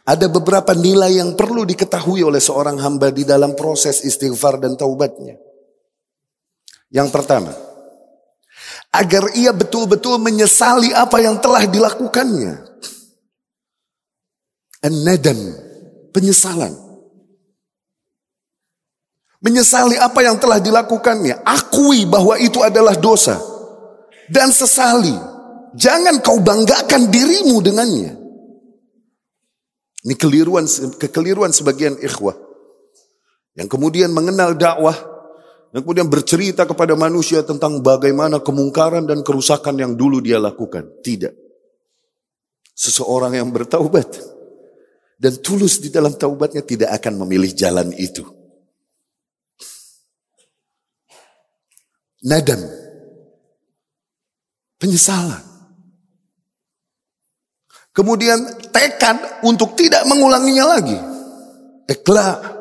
Ada 0.10 0.26
beberapa 0.26 0.74
nilai 0.74 1.22
yang 1.22 1.38
perlu 1.38 1.70
diketahui 1.70 2.26
oleh 2.26 2.42
seorang 2.42 2.82
hamba 2.82 3.14
di 3.14 3.22
dalam 3.22 3.54
proses 3.54 4.02
istighfar 4.02 4.58
dan 4.58 4.74
taubatnya. 4.74 5.38
Yang 6.90 7.14
pertama, 7.14 7.54
Agar 8.90 9.38
ia 9.38 9.54
betul-betul 9.54 10.18
menyesali 10.18 10.90
apa 10.90 11.22
yang 11.22 11.38
telah 11.38 11.70
dilakukannya. 11.70 12.54
An-nadam, 14.82 15.38
penyesalan. 16.10 16.74
Menyesali 19.40 19.96
apa 19.96 20.20
yang 20.26 20.42
telah 20.42 20.58
dilakukannya. 20.58 21.46
Akui 21.46 22.10
bahwa 22.10 22.36
itu 22.42 22.60
adalah 22.66 22.98
dosa. 22.98 23.38
Dan 24.26 24.50
sesali. 24.50 25.14
Jangan 25.78 26.20
kau 26.26 26.42
banggakan 26.42 27.14
dirimu 27.14 27.62
dengannya. 27.62 28.19
Ini 30.00 30.16
keliruan, 30.16 30.64
kekeliruan 30.96 31.52
sebagian 31.52 32.00
ikhwah. 32.00 32.36
Yang 33.60 33.68
kemudian 33.76 34.16
mengenal 34.16 34.56
dakwah. 34.56 34.96
Yang 35.76 35.82
kemudian 35.84 36.08
bercerita 36.08 36.64
kepada 36.64 36.96
manusia 36.96 37.44
tentang 37.44 37.84
bagaimana 37.84 38.40
kemungkaran 38.40 39.04
dan 39.04 39.22
kerusakan 39.22 39.76
yang 39.76 39.92
dulu 40.00 40.24
dia 40.24 40.40
lakukan. 40.40 40.88
Tidak. 41.04 41.36
Seseorang 42.72 43.36
yang 43.36 43.52
bertaubat. 43.52 44.40
Dan 45.20 45.36
tulus 45.44 45.84
di 45.84 45.92
dalam 45.92 46.16
taubatnya 46.16 46.64
tidak 46.64 46.96
akan 46.96 47.28
memilih 47.28 47.52
jalan 47.52 47.92
itu. 48.00 48.24
Nadam. 52.24 52.64
Penyesalan. 54.80 55.49
Kemudian 57.94 58.38
tekad 58.70 59.44
untuk 59.44 59.74
tidak 59.74 60.06
mengulanginya 60.06 60.78
lagi. 60.78 60.98
Ikhlas. 61.90 62.58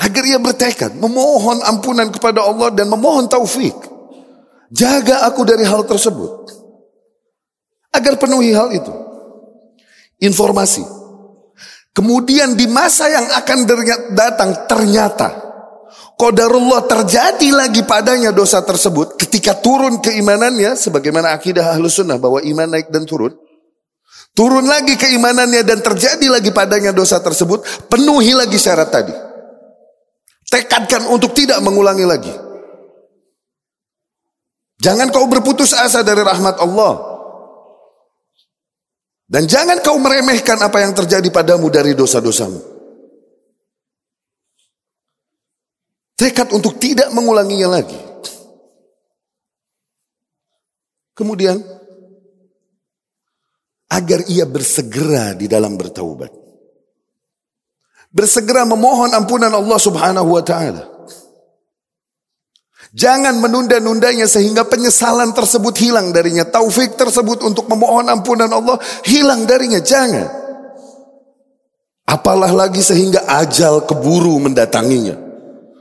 Agar 0.00 0.22
ia 0.24 0.40
bertekad 0.40 0.96
memohon 0.96 1.60
ampunan 1.60 2.08
kepada 2.08 2.40
Allah 2.40 2.72
dan 2.72 2.88
memohon 2.88 3.28
taufik. 3.28 3.76
Jaga 4.72 5.28
aku 5.28 5.44
dari 5.44 5.68
hal 5.68 5.84
tersebut. 5.84 6.48
Agar 7.92 8.16
penuhi 8.16 8.56
hal 8.56 8.72
itu. 8.72 8.92
Informasi. 10.24 10.80
Kemudian 11.92 12.56
di 12.56 12.64
masa 12.64 13.12
yang 13.12 13.28
akan 13.28 13.58
datang 14.14 14.64
ternyata 14.70 15.50
Qadarullah 16.20 16.84
terjadi 16.84 17.48
lagi 17.48 17.80
padanya 17.80 18.28
dosa 18.28 18.60
tersebut 18.60 19.16
ketika 19.16 19.56
turun 19.56 20.04
keimanannya 20.04 20.76
sebagaimana 20.76 21.32
akidah 21.32 21.72
ahlus 21.72 21.96
sunnah 21.96 22.20
bahwa 22.20 22.44
iman 22.44 22.68
naik 22.76 22.92
dan 22.92 23.08
turun. 23.08 23.32
Turun 24.30 24.64
lagi 24.64 24.94
keimanannya 24.94 25.66
dan 25.66 25.82
terjadi 25.82 26.26
lagi 26.30 26.54
padanya 26.54 26.94
dosa 26.94 27.18
tersebut. 27.18 27.90
Penuhi 27.90 28.32
lagi 28.32 28.56
syarat 28.56 28.88
tadi. 28.88 29.14
Tekadkan 30.50 31.06
untuk 31.10 31.34
tidak 31.34 31.58
mengulangi 31.62 32.06
lagi. 32.06 32.34
Jangan 34.80 35.12
kau 35.12 35.28
berputus 35.28 35.76
asa 35.76 36.00
dari 36.00 36.24
rahmat 36.24 36.56
Allah. 36.58 36.94
Dan 39.30 39.46
jangan 39.46 39.78
kau 39.78 39.94
meremehkan 40.00 40.58
apa 40.58 40.82
yang 40.82 40.90
terjadi 40.90 41.30
padamu 41.30 41.70
dari 41.70 41.94
dosa-dosamu. 41.94 42.58
Tekad 46.18 46.50
untuk 46.50 46.82
tidak 46.82 47.14
mengulanginya 47.14 47.78
lagi. 47.78 47.96
Kemudian 51.14 51.60
agar 53.90 54.22
ia 54.30 54.46
bersegera 54.46 55.34
di 55.34 55.50
dalam 55.50 55.74
bertaubat. 55.74 56.30
Bersegera 58.10 58.62
memohon 58.66 59.10
ampunan 59.14 59.50
Allah 59.50 59.78
Subhanahu 59.78 60.30
wa 60.34 60.42
taala. 60.42 60.86
Jangan 62.90 63.38
menunda-nundanya 63.38 64.26
sehingga 64.26 64.66
penyesalan 64.66 65.30
tersebut 65.30 65.78
hilang 65.78 66.10
darinya. 66.10 66.42
Taufik 66.42 66.98
tersebut 66.98 67.46
untuk 67.46 67.70
memohon 67.70 68.10
ampunan 68.10 68.50
Allah 68.50 68.82
hilang 69.06 69.46
darinya. 69.46 69.78
Jangan. 69.78 70.26
Apalah 72.10 72.50
lagi 72.50 72.82
sehingga 72.82 73.22
ajal 73.30 73.86
keburu 73.86 74.42
mendatanginya. 74.42 75.29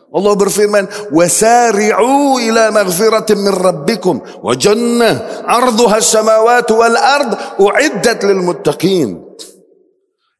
Allah 0.09 0.33
berfirman, 0.33 1.13
"Wasari'u 1.13 2.41
ila 2.41 2.73
maghfiratin 2.73 3.37
min 3.45 3.53
rabbikum 3.53 4.21
wa 4.41 4.53
jannah 4.57 5.45
'arduha 5.45 6.01
as-samawati 6.01 6.73
wal 6.73 6.97
ard 6.97 7.31
u'iddat 7.61 8.25
lil 8.25 8.41
muttaqin." 8.41 9.21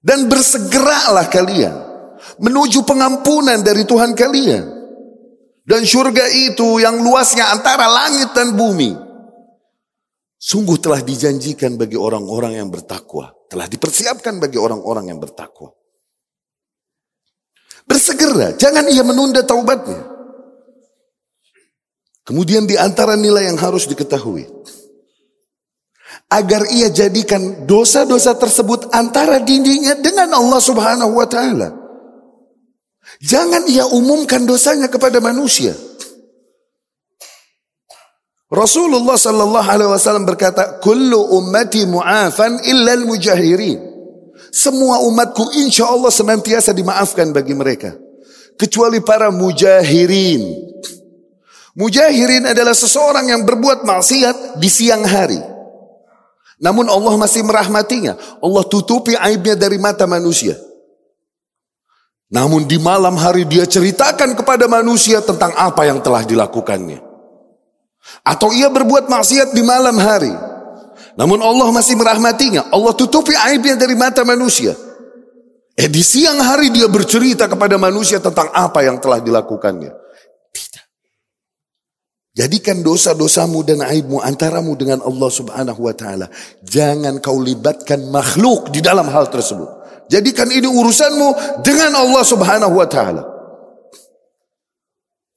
Dan 0.01 0.25
bersegeralah 0.25 1.29
kalian 1.29 1.75
menuju 2.41 2.81
pengampunan 2.81 3.61
dari 3.61 3.85
Tuhan 3.85 4.17
kalian. 4.17 4.65
Dan 5.69 5.85
surga 5.85 6.25
itu 6.33 6.81
yang 6.81 6.97
luasnya 7.05 7.53
antara 7.53 7.85
langit 7.85 8.33
dan 8.33 8.57
bumi. 8.57 8.89
Sungguh 10.39 10.81
telah 10.81 11.03
dijanjikan 11.03 11.77
bagi 11.77 11.99
orang-orang 11.99 12.57
yang 12.57 12.73
bertakwa. 12.73 13.29
Telah 13.45 13.69
dipersiapkan 13.69 14.41
bagi 14.41 14.57
orang-orang 14.57 15.13
yang 15.13 15.19
bertakwa. 15.21 15.78
Bersegera, 17.89 18.53
jangan 18.53 18.85
ia 18.85 19.01
menunda 19.01 19.41
taubatnya. 19.41 20.05
Kemudian 22.21 22.69
di 22.69 22.77
antara 22.77 23.17
nilai 23.17 23.49
yang 23.49 23.57
harus 23.57 23.89
diketahui. 23.89 24.45
Agar 26.29 26.69
ia 26.69 26.93
jadikan 26.93 27.65
dosa-dosa 27.65 28.37
tersebut 28.37 28.93
antara 28.93 29.41
dirinya 29.41 29.97
dengan 29.97 30.37
Allah 30.37 30.61
subhanahu 30.61 31.17
wa 31.17 31.25
ta'ala. 31.25 31.73
Jangan 33.17 33.65
ia 33.65 33.89
umumkan 33.89 34.45
dosanya 34.45 34.85
kepada 34.85 35.17
manusia. 35.17 35.73
Rasulullah 38.53 39.17
sallallahu 39.17 39.65
alaihi 39.65 39.89
wasallam 39.89 40.29
berkata, 40.29 40.77
"Kullu 40.77 41.33
ummati 41.33 41.89
mu'afan 41.89 42.61
illa 42.69 42.93
al-mujahirin." 42.93 43.88
Semua 44.49 45.01
umatku 45.05 45.53
insya 45.61 45.89
Allah 45.89 46.09
senantiasa 46.09 46.73
dimaafkan 46.73 47.29
bagi 47.29 47.53
mereka. 47.53 47.93
Kecuali 48.57 48.99
para 48.99 49.29
mujahirin. 49.31 50.41
Mujahirin 51.77 52.49
adalah 52.49 52.75
seseorang 52.75 53.31
yang 53.31 53.47
berbuat 53.47 53.87
maksiat 53.87 54.59
di 54.59 54.67
siang 54.67 55.05
hari. 55.05 55.39
Namun 56.59 56.91
Allah 56.91 57.15
masih 57.15 57.45
merahmatinya. 57.47 58.19
Allah 58.43 58.63
tutupi 58.67 59.15
aibnya 59.15 59.55
dari 59.55 59.79
mata 59.79 60.03
manusia. 60.03 60.59
Namun 62.29 62.67
di 62.69 62.77
malam 62.77 63.15
hari 63.17 63.47
dia 63.47 63.65
ceritakan 63.65 64.37
kepada 64.37 64.69
manusia 64.69 65.23
tentang 65.23 65.49
apa 65.55 65.87
yang 65.87 66.03
telah 66.03 66.21
dilakukannya. 66.27 66.99
Atau 68.21 68.51
ia 68.53 68.69
berbuat 68.69 69.07
maksiat 69.07 69.55
di 69.55 69.63
malam 69.63 69.97
hari. 69.97 70.48
Namun 71.19 71.43
Allah 71.43 71.67
masih 71.75 71.99
merahmatinya. 71.99 72.71
Allah 72.71 72.95
tutupi 72.95 73.35
aibnya 73.35 73.75
dari 73.75 73.91
mata 73.91 74.23
manusia. 74.23 74.71
Eh 75.75 75.91
di 75.91 75.99
siang 75.99 76.39
hari 76.39 76.71
dia 76.71 76.87
bercerita 76.87 77.51
kepada 77.51 77.75
manusia 77.75 78.23
tentang 78.23 78.47
apa 78.55 78.87
yang 78.87 79.03
telah 79.03 79.19
dilakukannya. 79.19 79.91
Tidak. 80.55 80.85
Jadikan 82.39 82.79
dosa-dosamu 82.79 83.67
dan 83.67 83.83
aibmu 83.83 84.23
antaramu 84.23 84.79
dengan 84.79 85.03
Allah 85.03 85.27
subhanahu 85.27 85.91
wa 85.91 85.91
ta'ala. 85.91 86.31
Jangan 86.63 87.19
kau 87.19 87.43
libatkan 87.43 87.99
makhluk 88.07 88.71
di 88.71 88.79
dalam 88.79 89.11
hal 89.11 89.27
tersebut. 89.27 89.67
Jadikan 90.07 90.47
ini 90.47 90.71
urusanmu 90.71 91.59
dengan 91.59 91.99
Allah 91.99 92.23
subhanahu 92.23 92.79
wa 92.79 92.87
ta'ala. 92.87 93.23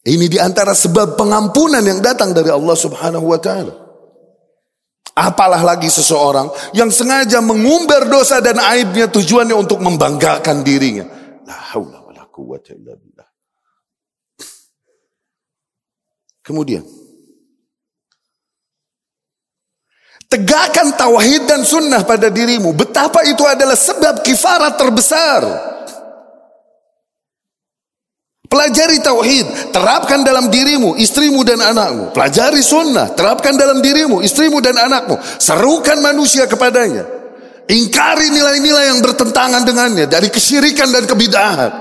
Ini 0.07 0.27
di 0.31 0.39
antara 0.39 0.79
sebab 0.79 1.19
pengampunan 1.19 1.83
yang 1.83 1.99
datang 1.99 2.31
dari 2.31 2.55
Allah 2.55 2.75
subhanahu 2.79 3.35
wa 3.35 3.39
ta'ala. 3.43 3.82
Apalah 5.13 5.61
lagi 5.61 5.93
seseorang 5.93 6.49
yang 6.73 6.89
sengaja 6.89 7.45
mengumbar 7.45 8.09
dosa 8.09 8.41
dan 8.41 8.57
aibnya 8.57 9.13
tujuannya 9.13 9.53
untuk 9.53 9.85
membanggakan 9.85 10.65
dirinya. 10.65 11.05
La 11.45 11.77
haula 11.77 12.01
wa 12.01 12.13
la 12.17 12.25
quwwata 12.33 12.73
illa 12.73 12.97
billah. 12.97 13.29
Kemudian 16.43 16.83
Tegakkan 20.33 20.97
tauhid 20.97 21.45
dan 21.45 21.61
sunnah 21.61 22.09
pada 22.09 22.33
dirimu. 22.33 22.73
Betapa 22.73 23.21
itu 23.29 23.45
adalah 23.45 23.77
sebab 23.77 24.25
kifarat 24.25 24.81
terbesar. 24.81 25.45
Pelajari 28.53 29.01
tauhid, 29.01 29.73
terapkan 29.73 30.21
dalam 30.21 30.53
dirimu, 30.53 30.93
istrimu 31.01 31.41
dan 31.41 31.57
anakmu. 31.65 32.13
Pelajari 32.13 32.61
sunnah, 32.61 33.09
terapkan 33.17 33.57
dalam 33.57 33.81
dirimu, 33.81 34.21
istrimu 34.21 34.61
dan 34.61 34.77
anakmu. 34.77 35.17
Serukan 35.41 36.05
manusia 36.05 36.45
kepadanya. 36.45 37.09
Ingkari 37.65 38.29
nilai-nilai 38.29 38.93
yang 38.93 39.01
bertentangan 39.01 39.65
dengannya 39.65 40.05
dari 40.05 40.29
kesyirikan 40.29 40.93
dan 40.93 41.09
kebidahan. 41.09 41.73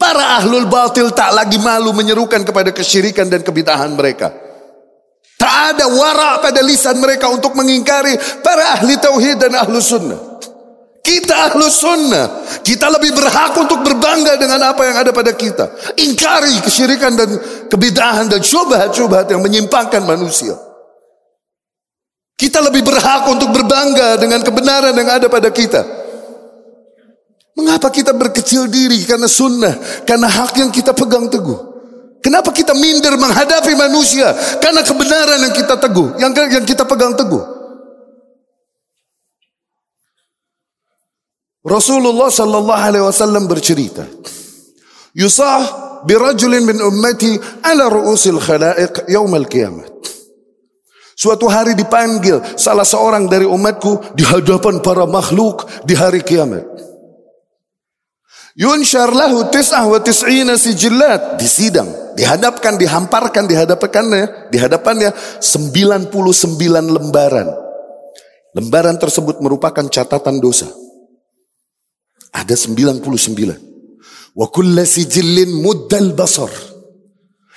Para 0.00 0.40
ahlul 0.40 0.72
batil 0.72 1.12
tak 1.12 1.36
lagi 1.36 1.60
malu 1.60 1.92
menyerukan 1.92 2.40
kepada 2.40 2.72
kesyirikan 2.72 3.28
dan 3.28 3.44
kebidahan 3.44 3.92
mereka. 3.92 4.32
Tak 5.36 5.76
ada 5.76 5.84
wara 5.84 6.40
pada 6.40 6.64
lisan 6.64 6.96
mereka 6.96 7.28
untuk 7.28 7.52
mengingkari 7.52 8.16
para 8.40 8.80
ahli 8.80 8.96
tauhid 8.96 9.36
dan 9.36 9.52
ahlu 9.52 9.84
sunnah. 9.84 10.33
Kita 11.04 11.52
ahlu 11.52 11.68
sunnah. 11.68 12.48
Kita 12.64 12.88
lebih 12.88 13.12
berhak 13.12 13.52
untuk 13.60 13.84
berbangga 13.84 14.40
dengan 14.40 14.72
apa 14.72 14.88
yang 14.88 14.96
ada 15.04 15.12
pada 15.12 15.36
kita. 15.36 15.68
Ingkari 16.00 16.64
kesyirikan 16.64 17.12
dan 17.12 17.28
kebidahan 17.68 18.24
dan 18.32 18.40
syubhat-syubhat 18.40 19.28
yang 19.28 19.44
menyimpangkan 19.44 20.00
manusia. 20.00 20.56
Kita 22.40 22.64
lebih 22.64 22.88
berhak 22.88 23.28
untuk 23.28 23.52
berbangga 23.52 24.16
dengan 24.16 24.40
kebenaran 24.40 24.96
yang 24.96 25.12
ada 25.12 25.28
pada 25.28 25.52
kita. 25.52 25.84
Mengapa 27.54 27.92
kita 27.92 28.16
berkecil 28.16 28.66
diri 28.66 29.04
karena 29.04 29.28
sunnah, 29.28 29.76
karena 30.08 30.26
hak 30.26 30.56
yang 30.58 30.72
kita 30.72 30.96
pegang 30.96 31.28
teguh? 31.28 31.76
Kenapa 32.24 32.50
kita 32.50 32.72
minder 32.72 33.20
menghadapi 33.20 33.76
manusia? 33.76 34.32
Karena 34.56 34.80
kebenaran 34.80 35.36
yang 35.36 35.54
kita 35.54 35.76
teguh, 35.76 36.16
yang 36.16 36.32
yang 36.32 36.64
kita 36.64 36.88
pegang 36.88 37.12
teguh. 37.12 37.53
Rasulullah 41.64 42.28
sallallahu 42.28 42.76
alaihi 42.76 43.04
wasallam 43.08 43.48
bercerita, 43.48 44.04
"Yusah 45.16 45.64
birajulin 46.04 46.60
min 46.60 46.76
ummati 46.76 47.40
ala 47.64 47.88
ru'usil 47.88 48.36
khalaiq 48.36 49.08
al 49.08 49.48
qiyamah." 49.48 49.88
Suatu 51.14 51.48
hari 51.48 51.72
dipanggil 51.72 52.42
salah 52.58 52.84
seorang 52.84 53.30
dari 53.30 53.48
umatku 53.48 54.12
di 54.12 54.26
hadapan 54.26 54.82
para 54.84 55.08
makhluk 55.08 55.64
di 55.86 55.96
hari 55.96 56.20
kiamat. 56.20 56.66
Yunshar 58.54 59.10
lahu 59.10 59.48
tis'ah 59.50 59.88
wa 59.88 59.98
tis'ina 60.02 60.58
sijillat. 60.58 61.38
Disidang, 61.38 62.14
dihadapkan, 62.18 62.78
dihamparkan, 62.78 63.46
dihadapannya, 63.46 64.50
dihadapannya 64.50 65.10
99 65.40 66.12
lembaran. 66.92 67.48
Lembaran 68.54 68.98
tersebut 68.98 69.42
merupakan 69.42 69.86
catatan 69.90 70.38
dosa. 70.38 70.83
Ada 72.34 72.58
99. 72.58 72.98
Wa 74.34 74.46
kulla 74.50 74.82
sijillin 74.82 75.54
muddal 75.62 76.18
basar. 76.18 76.50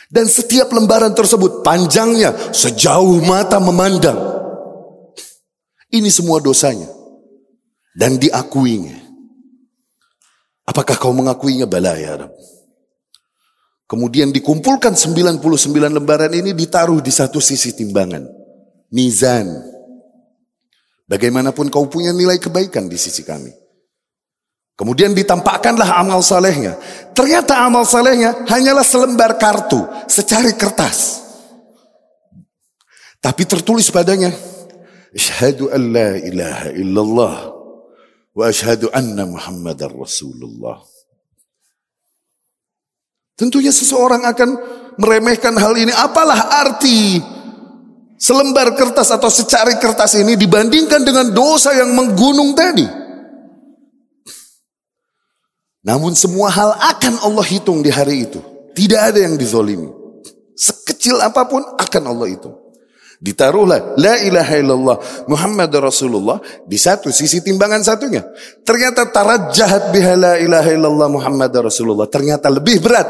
Dan 0.08 0.30
setiap 0.30 0.72
lembaran 0.72 1.12
tersebut 1.12 1.66
panjangnya 1.66 2.54
sejauh 2.54 3.20
mata 3.26 3.58
memandang. 3.58 4.16
Ini 5.90 6.08
semua 6.14 6.38
dosanya. 6.40 6.88
Dan 7.98 8.22
diakuinya. 8.22 8.96
Apakah 10.70 10.96
kau 10.96 11.12
mengakuinya? 11.12 11.66
Bala 11.66 11.98
ya 11.98 12.24
Rab. 12.24 12.32
Kemudian 13.88 14.36
dikumpulkan 14.36 14.94
99 15.00 15.40
lembaran 15.74 16.32
ini 16.36 16.52
ditaruh 16.52 17.00
di 17.00 17.10
satu 17.10 17.40
sisi 17.40 17.72
timbangan. 17.72 18.28
Mizan. 18.92 19.48
Bagaimanapun 21.08 21.72
kau 21.72 21.88
punya 21.88 22.12
nilai 22.12 22.36
kebaikan 22.36 22.92
di 22.92 23.00
sisi 23.00 23.24
kami. 23.24 23.67
Kemudian 24.78 25.18
ditampakkanlah 25.18 25.98
amal 25.98 26.22
salehnya. 26.22 26.78
Ternyata 27.18 27.66
amal 27.66 27.82
salehnya 27.82 28.46
hanyalah 28.46 28.86
selembar 28.86 29.42
kartu, 29.42 29.82
secari 30.06 30.54
kertas. 30.54 31.26
Tapi 33.18 33.42
tertulis 33.50 33.90
padanya, 33.90 34.30
Asyhadu 35.10 35.74
an 35.74 35.82
la 35.90 36.14
ilaha 36.22 36.70
illallah 36.78 37.36
wa 38.38 38.44
asyhadu 38.46 38.94
anna 38.94 39.26
Muhammadar 39.26 39.90
Rasulullah. 39.90 40.78
Tentunya 43.34 43.74
seseorang 43.74 44.30
akan 44.30 44.50
meremehkan 45.02 45.58
hal 45.58 45.74
ini. 45.74 45.90
Apalah 45.90 46.62
arti 46.62 47.18
selembar 48.18 48.78
kertas 48.78 49.10
atau 49.10 49.30
secari 49.30 49.82
kertas 49.82 50.22
ini 50.22 50.38
dibandingkan 50.38 51.02
dengan 51.02 51.34
dosa 51.34 51.74
yang 51.74 51.98
menggunung 51.98 52.54
tadi? 52.54 53.07
Namun 55.88 56.12
semua 56.20 56.52
hal 56.52 56.76
akan 56.76 57.24
Allah 57.24 57.48
hitung 57.48 57.80
di 57.80 57.88
hari 57.88 58.28
itu. 58.28 58.44
Tidak 58.76 59.00
ada 59.00 59.24
yang 59.24 59.40
dizolimi. 59.40 59.88
Sekecil 60.52 61.16
apa 61.24 61.48
pun 61.48 61.64
akan 61.64 62.04
Allah 62.12 62.28
hitung. 62.28 62.60
Ditaruhlah 63.18 63.98
la 63.98 64.20
ilaha 64.22 64.54
illallah 64.60 64.98
Muhammad 65.26 65.72
Rasulullah 65.80 66.38
di 66.68 66.76
satu 66.76 67.08
sisi 67.10 67.40
timbangan 67.40 67.82
satunya. 67.82 68.22
Ternyata 68.62 69.10
tarajjahat 69.10 69.90
biha 69.96 70.14
la 70.20 70.34
ilaha 70.38 70.70
illallah 70.76 71.08
Muhammad 71.08 71.56
Rasulullah. 71.56 72.06
Ternyata 72.12 72.52
lebih 72.52 72.84
berat 72.84 73.08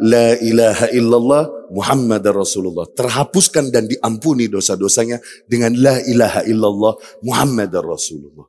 la 0.00 0.34
ilaha 0.40 0.90
illallah 0.96 1.42
Muhammad 1.70 2.24
Rasulullah. 2.24 2.88
Terhapuskan 2.88 3.68
dan 3.68 3.84
diampuni 3.84 4.48
dosa-dosanya 4.48 5.20
dengan 5.44 5.76
la 5.76 6.00
ilaha 6.02 6.40
illallah 6.48 6.94
Muhammad 7.20 7.70
Rasulullah. 7.78 8.48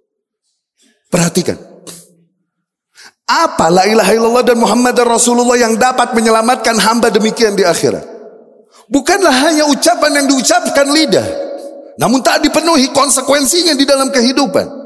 Perhatikan. 1.12 1.75
Apa 3.26 3.74
la 3.74 3.90
ilaha 3.90 4.12
illallah 4.14 4.46
dan 4.46 4.62
Muhammad 4.62 4.94
Rasulullah 5.02 5.58
yang 5.58 5.74
dapat 5.82 6.14
menyelamatkan 6.14 6.78
hamba 6.78 7.10
demikian 7.10 7.58
di 7.58 7.66
akhirat? 7.66 8.06
Bukanlah 8.86 9.34
hanya 9.50 9.66
ucapan 9.66 10.22
yang 10.22 10.26
diucapkan 10.30 10.86
lidah. 10.94 11.26
Namun 11.98 12.22
tak 12.22 12.46
dipenuhi 12.46 12.94
konsekuensinya 12.94 13.74
di 13.74 13.82
dalam 13.82 14.14
kehidupan. 14.14 14.86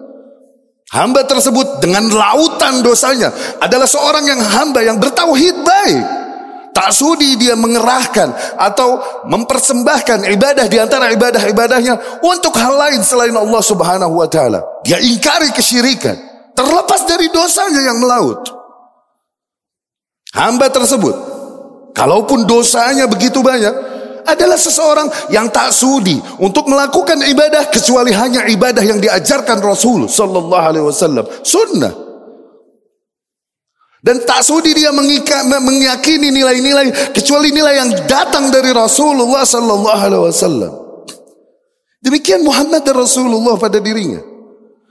Hamba 0.90 1.28
tersebut 1.28 1.84
dengan 1.84 2.08
lautan 2.10 2.80
dosanya 2.80 3.30
adalah 3.60 3.86
seorang 3.86 4.24
yang 4.24 4.40
hamba 4.40 4.88
yang 4.88 4.98
bertauhid 4.98 5.60
baik. 5.60 6.04
Tak 6.72 6.96
sudi 6.96 7.36
dia 7.36 7.60
mengerahkan 7.60 8.56
atau 8.56 9.04
mempersembahkan 9.28 10.32
ibadah 10.32 10.66
di 10.72 10.80
antara 10.80 11.12
ibadah-ibadahnya 11.12 12.24
untuk 12.24 12.56
hal 12.56 12.72
lain 12.72 13.04
selain 13.04 13.36
Allah 13.36 13.60
Subhanahu 13.60 14.16
wa 14.16 14.32
taala. 14.32 14.64
Dia 14.88 14.96
ingkari 15.04 15.52
kesyirikan. 15.52 16.29
Terlepas 16.60 17.08
dari 17.08 17.32
dosanya 17.32 17.88
yang 17.88 18.04
melaut. 18.04 18.44
Hamba 20.36 20.68
tersebut, 20.68 21.16
kalaupun 21.96 22.44
dosanya 22.44 23.08
begitu 23.08 23.40
banyak, 23.40 23.72
adalah 24.28 24.60
seseorang 24.60 25.08
yang 25.32 25.48
tak 25.48 25.72
sudi 25.72 26.20
untuk 26.44 26.68
melakukan 26.68 27.24
ibadah 27.32 27.72
kecuali 27.72 28.12
hanya 28.12 28.44
ibadah 28.52 28.84
yang 28.84 29.00
diajarkan 29.00 29.64
Rasul 29.64 30.12
sallallahu 30.12 30.66
alaihi 30.68 30.84
wasallam, 30.84 31.24
sunnah. 31.48 31.96
Dan 34.04 34.20
tak 34.28 34.44
sudi 34.44 34.76
dia 34.76 34.92
mengika, 34.92 35.48
meyakini 35.48 36.28
nilai-nilai 36.28 37.16
kecuali 37.16 37.56
nilai 37.56 37.88
yang 37.88 37.92
datang 38.04 38.52
dari 38.52 38.76
Rasulullah 38.76 39.48
sallallahu 39.48 40.02
alaihi 40.04 40.24
wasallam. 40.28 40.72
Demikian 42.04 42.44
Muhammad 42.44 42.84
dan 42.84 43.00
Rasulullah 43.00 43.56
pada 43.56 43.80
dirinya. 43.80 44.29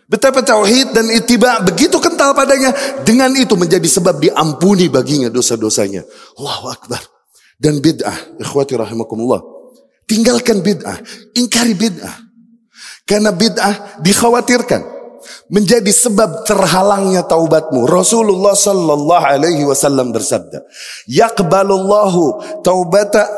Betapa 0.08 0.40
tauhid 0.40 0.96
dan 0.96 1.04
ittiba 1.12 1.60
begitu 1.60 2.00
kental 2.00 2.32
padanya. 2.32 2.72
Dengan 3.04 3.28
itu 3.36 3.52
menjadi 3.60 3.84
sebab 3.84 4.16
diampuni 4.16 4.88
baginya 4.88 5.28
dosa-dosanya. 5.28 6.00
Allahu 6.40 6.72
Akbar. 6.72 7.04
Dan 7.60 7.84
bid'ah. 7.84 8.40
Ikhwati 8.40 8.72
rahimakumullah. 8.80 9.44
Tinggalkan 10.08 10.64
bid'ah. 10.64 10.96
Ingkari 11.36 11.76
bid'ah. 11.76 12.24
Karena 13.04 13.36
bid'ah 13.36 14.00
dikhawatirkan. 14.00 14.96
Menjadi 15.52 15.92
sebab 15.92 16.48
terhalangnya 16.48 17.28
taubatmu. 17.28 17.84
Rasulullah 17.84 18.56
sallallahu 18.56 19.24
alaihi 19.28 19.68
wasallam 19.68 20.08
bersabda. 20.08 20.64
Yaqbalullahu 21.04 22.40
taubata 22.64 23.28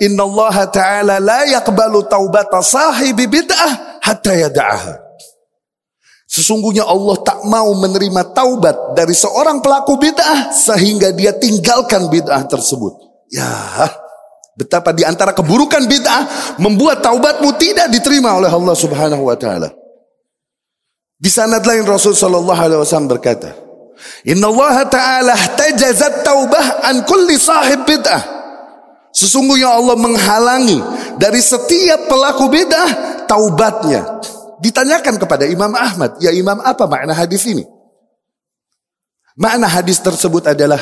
Inna 0.00 0.26
Allah 0.26 0.56
Ta'ala 0.72 1.14
la 1.22 1.46
yaqbalu 1.46 2.02
taubata 2.10 2.64
sahibi 2.64 3.28
bid'ah 3.30 4.00
hatta 4.02 4.32
yada'aha. 4.34 5.03
Sesungguhnya 6.34 6.82
Allah 6.82 7.14
tak 7.22 7.46
mau 7.46 7.70
menerima 7.78 8.34
taubat 8.34 8.98
dari 8.98 9.14
seorang 9.14 9.62
pelaku 9.62 9.94
bid'ah 10.02 10.50
sehingga 10.50 11.14
dia 11.14 11.30
tinggalkan 11.30 12.10
bid'ah 12.10 12.42
tersebut. 12.50 12.98
Ya, 13.30 13.86
betapa 14.58 14.90
di 14.90 15.06
antara 15.06 15.30
keburukan 15.30 15.86
bid'ah 15.86 16.58
membuat 16.58 17.06
taubatmu 17.06 17.54
tidak 17.54 17.86
diterima 17.86 18.34
oleh 18.34 18.50
Allah 18.50 18.74
Subhanahu 18.74 19.30
wa 19.30 19.38
taala. 19.38 19.70
Di 21.14 21.30
sanad 21.30 21.62
lain 21.62 21.86
Rasul 21.86 22.18
sallallahu 22.18 22.58
alaihi 22.58 22.82
wasallam 22.82 23.14
berkata, 23.14 23.54
"Inna 24.26 24.50
Allah 24.50 24.90
taala 24.90 25.38
tajazat 25.38 26.26
taubah 26.26 26.82
an 26.82 27.06
kulli 27.06 27.38
sahib 27.38 27.86
bid'ah." 27.86 28.42
Sesungguhnya 29.14 29.70
Allah 29.70 29.94
menghalangi 29.94 30.82
dari 31.14 31.38
setiap 31.38 32.10
pelaku 32.10 32.50
bid'ah 32.50 33.22
taubatnya. 33.30 34.02
Ditanyakan 34.64 35.20
kepada 35.20 35.44
Imam 35.44 35.76
Ahmad, 35.76 36.16
ya 36.24 36.32
Imam 36.32 36.56
apa 36.64 36.88
makna 36.88 37.12
hadis 37.12 37.44
ini? 37.44 37.68
Makna 39.36 39.68
hadis 39.68 40.00
tersebut 40.00 40.48
adalah 40.48 40.80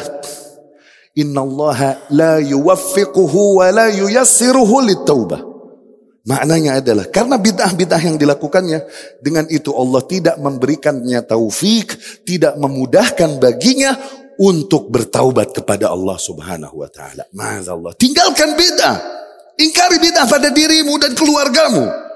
Inna 1.19 1.43
Allah 1.43 1.99
la 2.15 2.35
yuwaffiquhu 2.39 3.59
wa 3.59 3.67
la 3.75 3.91
yuyassiruhu 3.91 4.87
litaubah. 4.87 5.43
Maknanya 6.23 6.79
adalah 6.79 7.11
karena 7.11 7.35
bid'ah-bid'ah 7.35 7.99
yang 7.99 8.15
dilakukannya 8.15 8.87
dengan 9.19 9.51
itu 9.51 9.75
Allah 9.75 10.07
tidak 10.07 10.39
memberikannya 10.39 11.19
taufik, 11.27 11.99
tidak 12.23 12.55
memudahkan 12.63 13.43
baginya 13.43 13.99
untuk 14.39 14.95
bertaubat 14.95 15.51
kepada 15.51 15.91
Allah 15.91 16.15
Subhanahu 16.23 16.79
wa 16.79 16.87
taala. 16.87 17.27
Ma'azallah. 17.35 17.99
Tinggalkan 17.99 18.55
bid'ah. 18.55 18.97
Ingkari 19.59 19.99
bid'ah 19.99 20.31
pada 20.31 20.55
dirimu 20.55 20.95
dan 21.03 21.19
keluargamu. 21.19 22.12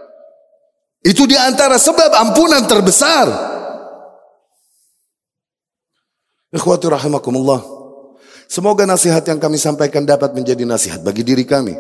Itu 1.07 1.23
di 1.31 1.39
antara 1.39 1.79
sebab 1.79 2.11
ampunan 2.19 2.67
terbesar. 2.67 3.31
Ikhwati 6.51 6.91
rahimakumullah. 6.91 7.63
Semoga 8.47 8.87
nasihat 8.87 9.23
yang 9.27 9.43
kami 9.43 9.59
sampaikan 9.59 10.07
dapat 10.07 10.35
menjadi 10.35 10.63
nasihat 10.67 11.03
bagi 11.03 11.27
diri 11.27 11.43
kami 11.43 11.75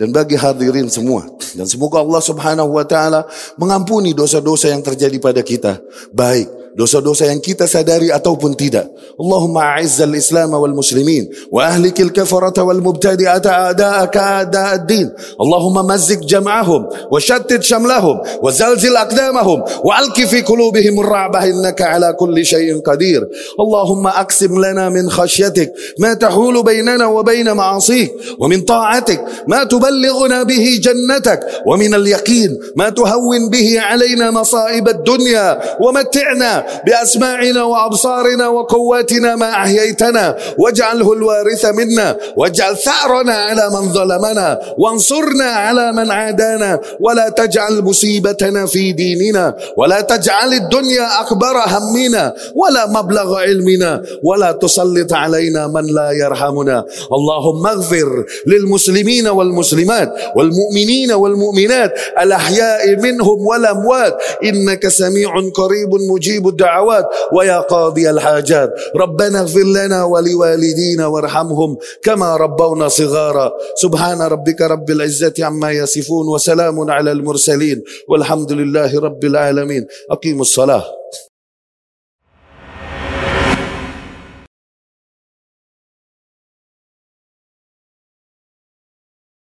dan 0.00 0.12
bagi 0.12 0.36
hadirin 0.36 0.88
semua. 0.88 1.28
Dan 1.56 1.68
semoga 1.68 2.00
Allah 2.00 2.20
Subhanahu 2.24 2.76
wa 2.76 2.84
taala 2.88 3.28
mengampuni 3.60 4.16
dosa-dosa 4.16 4.72
yang 4.72 4.80
terjadi 4.80 5.16
pada 5.20 5.40
kita, 5.44 5.80
baik 6.16 6.65
dosa-dosa 6.76 7.24
yang 7.32 7.40
kita 7.40 7.64
sadari 7.64 8.12
ataupun 8.12 8.52
tidak. 8.52 8.92
Allahumma 9.16 9.80
a'izzal 9.80 10.12
Islam 10.12 10.52
wal 10.52 10.76
muslimin 10.76 11.32
wa 11.48 11.64
ahlikil 11.64 12.12
kafarata 12.12 12.60
wal 12.60 12.84
mubtadi'ata 12.84 13.72
a'da'aka 13.72 14.20
a'da'ad-din. 14.44 15.08
Allahumma 15.40 15.88
mazzik 15.88 16.20
jam'ahum 16.28 17.08
wa 17.08 17.16
shattit 17.16 17.64
shamlahum 17.64 18.20
wa 18.20 18.50
zalzil 18.52 18.92
aqdamahum 18.92 19.64
wa 19.64 19.92
alki 19.96 20.28
fi 20.28 20.44
qulubihim 20.44 21.00
ar-ra'bah 21.00 21.48
innaka 21.48 21.96
ala 21.96 22.12
kulli 22.12 22.44
shay'in 22.44 22.84
qadir. 22.84 23.24
Allahumma 23.56 24.20
aqsim 24.20 24.52
lana 24.60 24.92
min 24.92 25.08
khashyatik 25.08 25.72
ma 25.96 26.12
tahulu 26.12 26.60
bainana 26.60 27.08
wa 27.08 27.24
bain 27.24 27.48
ma'asik 27.48 28.36
wa 28.36 28.44
min 28.52 28.60
ta'atik 28.68 29.48
ma 29.48 29.64
tuballighuna 29.64 30.44
bihi 30.44 30.76
jannatak 30.84 31.64
wa 31.64 31.80
min 31.80 31.96
al-yaqin 31.96 32.76
ma 32.76 32.92
tuhawwin 32.92 33.48
bihi 33.48 33.86
علينا 33.86 34.30
مصائب 34.30 34.88
الدنيا 34.88 35.78
ومتعنا 35.80 36.65
بأسماعنا 36.86 37.62
وأبصارنا 37.62 38.48
وقواتنا 38.48 39.36
ما 39.36 39.50
أحييتنا. 39.50 40.36
واجعله 40.58 41.12
الوارث 41.12 41.64
منا. 41.64 42.16
واجعل 42.36 42.76
ثأرنا 42.76 43.34
على 43.34 43.70
من 43.70 43.92
ظلمنا. 43.92 44.60
وانصرنا 44.78 45.44
على 45.44 45.92
من 45.92 46.10
عادانا. 46.10 46.80
ولا 47.00 47.28
تجعل 47.28 47.82
مصيبتنا 47.82 48.66
في 48.66 48.92
ديننا. 48.92 49.56
ولا 49.76 50.00
تجعل 50.00 50.52
الدنيا 50.52 51.20
أكبر 51.20 51.56
همنا. 51.66 52.34
ولا 52.54 52.86
مبلغ 52.86 53.36
علمنا. 53.36 54.02
ولا 54.24 54.52
تسلط 54.52 55.12
علينا 55.12 55.66
من 55.66 55.84
لا 55.94 56.10
يرحمنا. 56.10 56.84
اللهم 57.12 57.66
اغفر 57.66 58.24
للمسلمين 58.46 59.28
والمسلمات 59.28 60.12
والمؤمنين 60.36 61.12
والمؤمنات 61.12 61.92
الأحياء 62.22 62.96
منهم 63.00 63.46
والأموات. 63.46 64.18
إنك 64.44 64.88
سميع 64.88 65.30
قريب 65.54 65.94
مجيب 66.10 66.55
الدعوات 66.56 67.04
ويا 67.36 67.60
قاضي 67.60 68.10
الحاجات. 68.10 68.70
ربنا 68.96 69.40
اغفر 69.40 69.60
لنا 69.60 70.04
ولوالدينا 70.04 71.06
وارحمهم 71.06 71.76
كما 72.02 72.36
ربونا 72.36 72.88
صغارا. 72.88 73.52
سبحان 73.76 74.22
ربك 74.22 74.60
رب 74.60 74.90
العزة 74.90 75.36
عما 75.40 75.72
يصفون 75.72 76.28
وسلام 76.28 76.90
على 76.90 77.12
المرسلين. 77.12 77.84
والحمد 78.08 78.52
لله 78.52 79.00
رب 79.00 79.24
العالمين. 79.24 79.86
أقيموا 80.10 80.40
الصلاة. 80.40 80.84